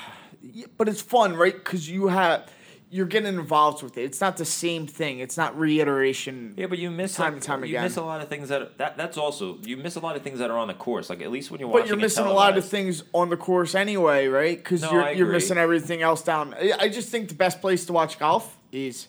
[0.42, 1.54] yeah, but it's fun, right?
[1.54, 2.50] Because you have
[2.94, 4.02] you're getting involved with it.
[4.04, 5.18] It's not the same thing.
[5.18, 6.54] It's not reiteration.
[6.56, 7.82] Yeah, but you miss Time and time you again.
[7.82, 10.38] miss a lot of things that, that that's also you miss a lot of things
[10.38, 11.10] that are on the course.
[11.10, 13.36] Like at least when you're But watching, you're missing a lot of things on the
[13.36, 14.56] course anyway, right?
[14.56, 16.54] Because No, you're you're missing everything else down.
[16.78, 19.08] I just think the best place to watch golf is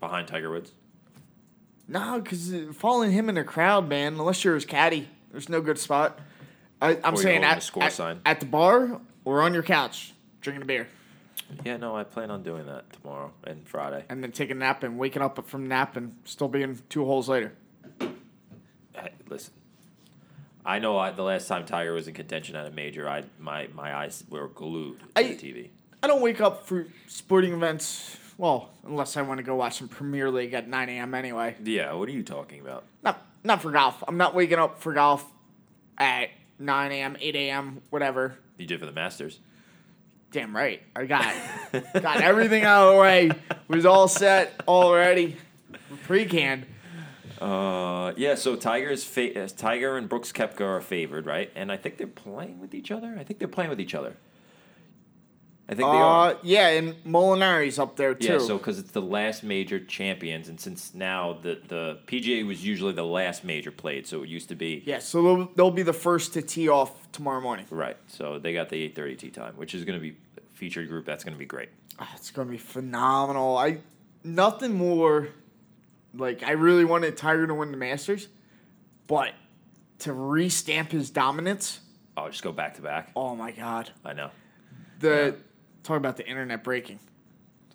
[0.00, 0.72] behind Tiger Woods.
[1.86, 4.14] no, because uh, following him in a crowd, man.
[4.14, 6.18] Unless you're his caddy, there's no good spot.
[6.82, 8.20] I, I'm saying at, the score at, sign.
[8.24, 10.88] at the bar or on your couch drinking a beer,
[11.64, 14.04] Yeah, no, I plan on doing that tomorrow and Friday.
[14.08, 17.28] and then take a nap and waking up from nap and still being two holes
[17.28, 17.52] later.
[18.94, 19.52] Hey, listen,
[20.64, 23.68] I know I, the last time Tiger was in contention at a major, I my
[23.74, 25.68] my eyes were glued to I- the TV.
[26.02, 28.16] I don't wake up for sporting events.
[28.38, 31.12] Well, unless I want to go watch some Premier League at 9 a.m.
[31.14, 31.56] anyway.
[31.62, 32.84] Yeah, what are you talking about?
[33.02, 34.02] Not not for golf.
[34.08, 35.26] I'm not waking up for golf
[35.98, 38.38] at 9 a.m., 8 a.m., whatever.
[38.56, 39.40] You did for the Masters.
[40.32, 40.80] Damn right.
[40.94, 41.34] I got
[42.02, 43.30] got everything out of the way.
[43.68, 45.36] Was all set already.
[46.04, 46.66] Pre-canned.
[47.40, 48.34] Uh, yeah.
[48.36, 51.50] So Tiger's fa- uh, Tiger and Brooks Koepka are favored, right?
[51.56, 53.16] And I think they're playing with each other.
[53.18, 54.16] I think they're playing with each other.
[55.70, 56.30] I think they are.
[56.30, 58.32] Uh, yeah, and Molinari's up there too.
[58.32, 62.64] Yeah, so because it's the last major champions, and since now the the PGA was
[62.64, 65.84] usually the last major played, so it used to be yeah, so they'll, they'll be
[65.84, 67.66] the first to tee off tomorrow morning.
[67.70, 67.96] right.
[68.08, 70.16] So they got the eight thirty tee time, which is going to be
[70.54, 71.06] featured group.
[71.06, 71.68] That's going to be great.
[72.00, 73.56] Ah, It's gonna be phenomenal.
[73.56, 73.78] I
[74.24, 75.28] nothing more.
[76.14, 78.26] Like I really wanted Tiger to win the Masters,
[79.06, 79.34] but
[80.00, 81.78] to restamp his dominance.
[82.16, 83.12] I'll just go back to back.
[83.14, 83.90] Oh my God!
[84.04, 84.30] I know.
[84.98, 85.36] The
[85.82, 86.98] talk about the internet breaking.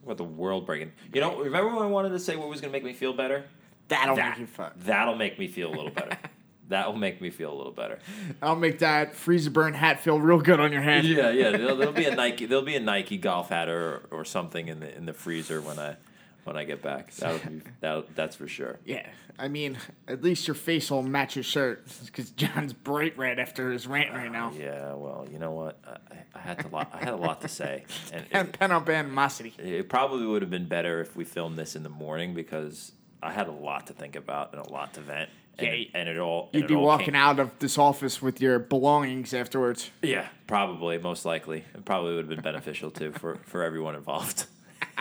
[0.03, 0.91] What the world breaking?
[1.13, 3.13] You know, remember when I wanted to say what was going to make me feel
[3.13, 3.45] better?
[3.87, 4.71] That'll That- make you fun.
[4.77, 6.17] That'll make me feel a little better.
[6.69, 7.99] that will make me feel a little better.
[8.41, 11.05] I'll make that freeze burn hat feel real good on your head.
[11.05, 11.51] Yeah, yeah.
[11.51, 12.45] There'll, there'll be a Nike.
[12.45, 15.77] There'll be a Nike golf hat or, or something in the in the freezer when
[15.79, 15.97] I
[16.45, 17.11] when I get back.
[17.15, 18.15] That'll be that.
[18.15, 18.79] That's for sure.
[18.85, 19.05] Yeah,
[19.37, 19.77] I mean,
[20.07, 24.13] at least your face will match your shirt because John's bright red after his rant
[24.13, 24.49] right now.
[24.49, 24.93] Uh, yeah.
[24.93, 25.77] Well, you know what?
[25.85, 26.89] I, I had to lot.
[26.93, 27.83] I had a lot to say,
[28.31, 29.53] and pen up animosity.
[29.57, 33.31] it probably would have been better if we filmed this in the morning because I
[33.33, 35.29] had a lot to think about and a lot to vent.
[35.57, 36.49] And, Yeah, it, and it all.
[36.51, 39.89] You'd it be all walking came- out of this office with your belongings afterwards.
[40.01, 41.63] Yeah, probably, most likely.
[41.73, 44.45] It probably would have been beneficial too for, for everyone involved.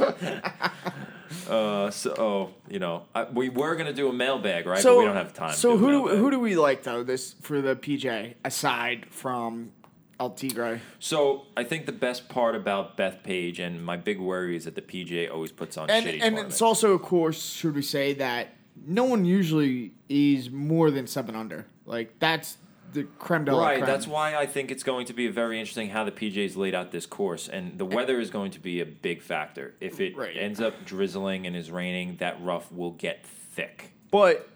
[1.48, 4.82] uh, so, oh, you know, I, we were gonna do a mailbag, right?
[4.82, 5.54] So but we don't have time.
[5.54, 9.72] So who do, who do we like though this for the PJ aside from
[10.20, 10.80] El Tigre?
[10.98, 14.82] So I think the best part about Bethpage and my big worry is that the
[14.82, 16.54] PJ always puts on And shitty and tournaments.
[16.56, 18.54] it's also of course should we say that
[18.86, 21.66] no one usually is more than seven under.
[21.86, 22.58] Like that's
[22.92, 23.86] the creme de la Right, creme.
[23.86, 26.90] that's why I think it's going to be very interesting how the PJ's laid out
[26.90, 29.74] this course, and the weather is going to be a big factor.
[29.80, 30.36] If it Right.
[30.36, 33.92] ends up drizzling and is raining, that rough will get thick.
[34.10, 34.48] But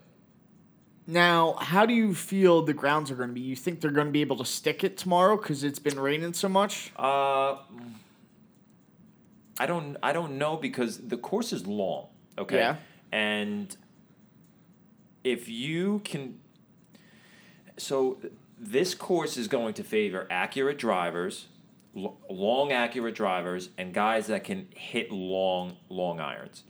[1.07, 3.41] now, how do you feel the grounds are going to be?
[3.41, 6.33] You think they're going to be able to stick it tomorrow because it's been raining
[6.33, 6.93] so much?
[6.97, 7.57] Uh,
[9.59, 9.97] I don't.
[10.03, 12.07] I don't know because the course is long.
[12.39, 12.57] Okay.
[12.57, 12.77] Yeah.
[13.13, 13.77] And
[15.25, 16.39] if you can,
[17.83, 18.19] so
[18.59, 21.47] this course is going to favor accurate drivers,
[21.95, 26.63] long accurate drivers, and guys that can hit long long irons,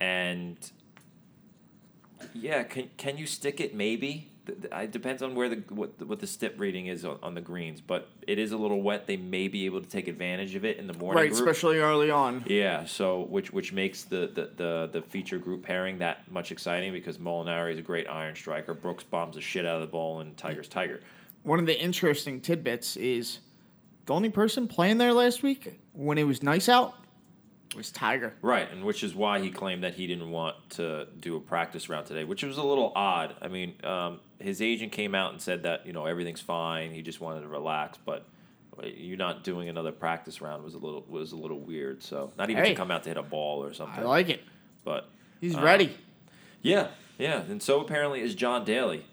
[0.00, 0.56] and
[2.34, 3.74] yeah, can can you stick it?
[3.74, 4.32] Maybe.
[4.48, 7.40] It depends on where the what the, what the Stimp rating is on, on the
[7.40, 9.06] greens, but it is a little wet.
[9.06, 11.22] They may be able to take advantage of it in the morning.
[11.22, 11.40] Right, group.
[11.40, 12.44] especially early on.
[12.46, 16.92] Yeah, so which which makes the, the, the, the feature group pairing that much exciting
[16.92, 18.74] because Molinari is a great iron striker.
[18.74, 21.00] Brooks bombs the shit out of the ball, and Tiger's Tiger.
[21.42, 23.40] One of the interesting tidbits is
[24.06, 26.94] the only person playing there last week when it was nice out
[27.76, 28.32] was Tiger.
[28.42, 31.88] Right, and which is why he claimed that he didn't want to do a practice
[31.88, 33.36] round today, which was a little odd.
[33.40, 36.90] I mean, um, his agent came out and said that you know everything's fine.
[36.92, 38.26] He just wanted to relax, but
[38.84, 42.02] you're not doing another practice round was a little was a little weird.
[42.02, 42.70] So not even Hey.
[42.70, 44.00] to come out to hit a ball or something.
[44.04, 44.42] I like it.
[44.84, 45.08] but
[45.40, 45.96] He's Uh, ready
[46.62, 46.88] yeah,
[47.18, 49.04] yeah, and so apparently is John Daly.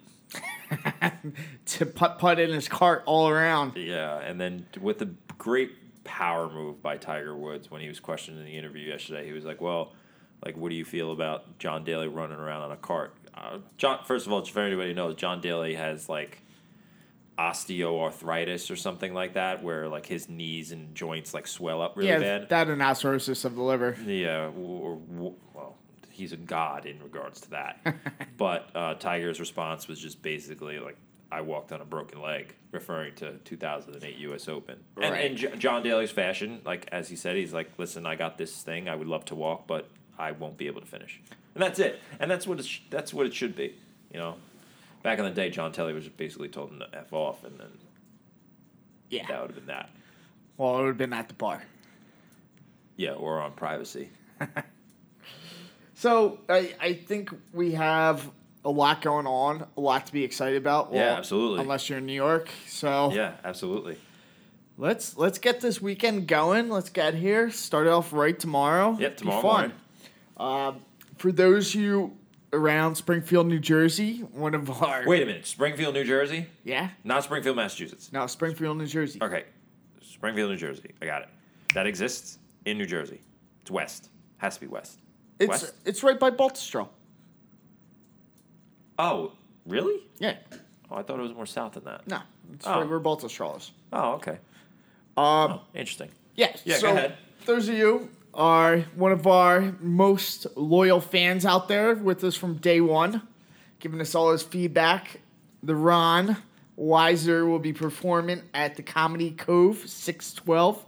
[1.65, 3.75] to putt putt in his cart all around.
[3.77, 8.39] Yeah, and then with a great power move by Tiger Woods when he was questioned
[8.39, 9.93] in the interview yesterday, he was like, "Well,
[10.45, 13.99] like, what do you feel about John Daly running around on a cart?" Uh, John,
[14.05, 16.39] first of all, for anybody who knows, John Daly has like
[17.37, 22.09] osteoarthritis or something like that, where like his knees and joints like swell up really
[22.09, 22.49] yeah, bad.
[22.49, 23.97] that and cirrhosis of the liver.
[24.05, 25.75] Yeah, or, or well,
[26.11, 27.95] he's a god in regards to that.
[28.37, 30.97] but uh, Tiger's response was just basically like,
[31.31, 34.47] I walked on a broken leg, referring to 2008 U.S.
[34.47, 34.77] Open.
[35.01, 35.25] And Right.
[35.31, 38.61] in J- John Daly's fashion, like as he said, he's like, "Listen, I got this
[38.61, 38.87] thing.
[38.87, 41.19] I would love to walk, but I won't be able to finish."
[41.55, 41.99] And that's it.
[42.19, 43.75] And that's what it sh- that's what it should be.
[44.11, 44.35] You know,
[45.03, 47.67] back in the day, John Daly was basically told him to f off, and then
[49.09, 49.25] Yeah.
[49.27, 49.89] that would have been that.
[50.57, 51.63] Well, it would have been at the bar.
[52.95, 54.09] Yeah, or on privacy.
[55.95, 58.29] So I, I think we have
[58.65, 60.89] a lot going on, a lot to be excited about.
[60.91, 61.61] Yeah, absolutely.
[61.61, 63.97] Unless you're in New York, so Yeah, absolutely.
[64.77, 66.69] let's let's get this weekend going.
[66.69, 67.51] Let's get here.
[67.51, 68.97] Start off right tomorrow.
[68.99, 69.51] Yep, Be tomorrow fun.
[69.51, 69.71] morning.
[70.37, 70.79] Um,
[71.17, 72.17] for those of you
[72.51, 77.23] around Springfield, New Jersey, one of our Wait a minute, Springfield, New Jersey, yeah, not
[77.23, 78.11] Springfield, Massachusetts.
[78.11, 79.19] no Springfield, New Jersey.
[79.21, 79.43] Okay,
[80.01, 80.91] Springfield, New Jersey.
[81.01, 81.29] I got it.
[81.73, 83.21] That exists in New Jersey.
[83.61, 84.09] It's west.
[84.37, 84.99] Has to be west.
[85.39, 85.73] It's West?
[85.85, 86.89] it's right by Baltusrol.
[88.99, 89.31] Oh,
[89.65, 90.03] really?
[90.19, 90.35] Yeah,
[90.91, 92.07] Oh, I thought it was more south than that.
[92.07, 92.19] no,
[92.53, 92.79] it's Oh.
[92.81, 93.71] right where is.
[93.91, 94.37] Oh, okay.
[95.17, 96.09] Um, Oh, interesting.
[96.35, 97.17] Yeah, Yeah, so go ahead.
[97.45, 102.55] those of you are one of our most loyal fans out there with us from
[102.55, 103.21] day one,
[103.79, 105.19] giving us all his feedback.
[105.61, 106.37] The Ron
[106.77, 110.83] Weiser will be performing at the Comedy Cove, 612.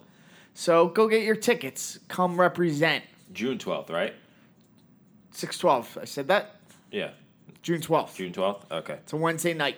[0.54, 2.00] So go get your tickets.
[2.08, 3.04] Come represent.
[3.34, 4.14] June twelfth, right?
[5.32, 5.98] 612.
[6.02, 6.56] I said that?
[6.92, 7.12] Yeah,
[7.62, 8.16] June 12th.
[8.16, 8.72] June twelfth.
[8.72, 9.78] Okay, It's a Wednesday night.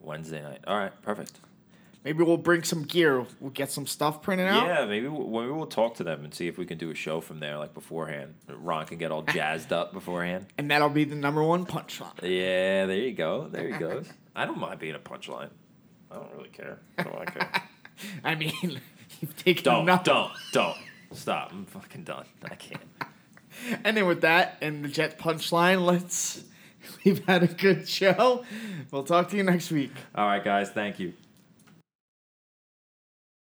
[0.00, 0.60] Wednesday night.
[0.66, 1.38] All right, perfect.
[2.06, 3.26] Maybe we'll bring some gear.
[3.40, 4.64] We'll get some stuff printed out.
[4.68, 6.94] Yeah, maybe we'll, maybe we'll talk to them and see if we can do a
[6.94, 8.34] show from there, like beforehand.
[8.48, 10.46] Ron can get all jazzed up beforehand.
[10.56, 12.22] And that'll be the number one punchline.
[12.22, 13.48] Yeah, there you go.
[13.48, 14.08] There he goes.
[14.36, 15.50] I don't mind being a punchline.
[16.12, 16.78] I don't really care.
[16.96, 17.62] I don't care.
[18.24, 18.80] I mean,
[19.20, 20.04] you've taken Don't, enough.
[20.04, 20.76] don't, don't.
[21.10, 21.50] Stop.
[21.50, 22.26] I'm fucking done.
[22.44, 22.80] I can't.
[23.82, 26.44] And then with that and the Jet punchline, let's.
[27.04, 28.44] We've had a good show.
[28.92, 29.90] We'll talk to you next week.
[30.14, 30.70] All right, guys.
[30.70, 31.14] Thank you.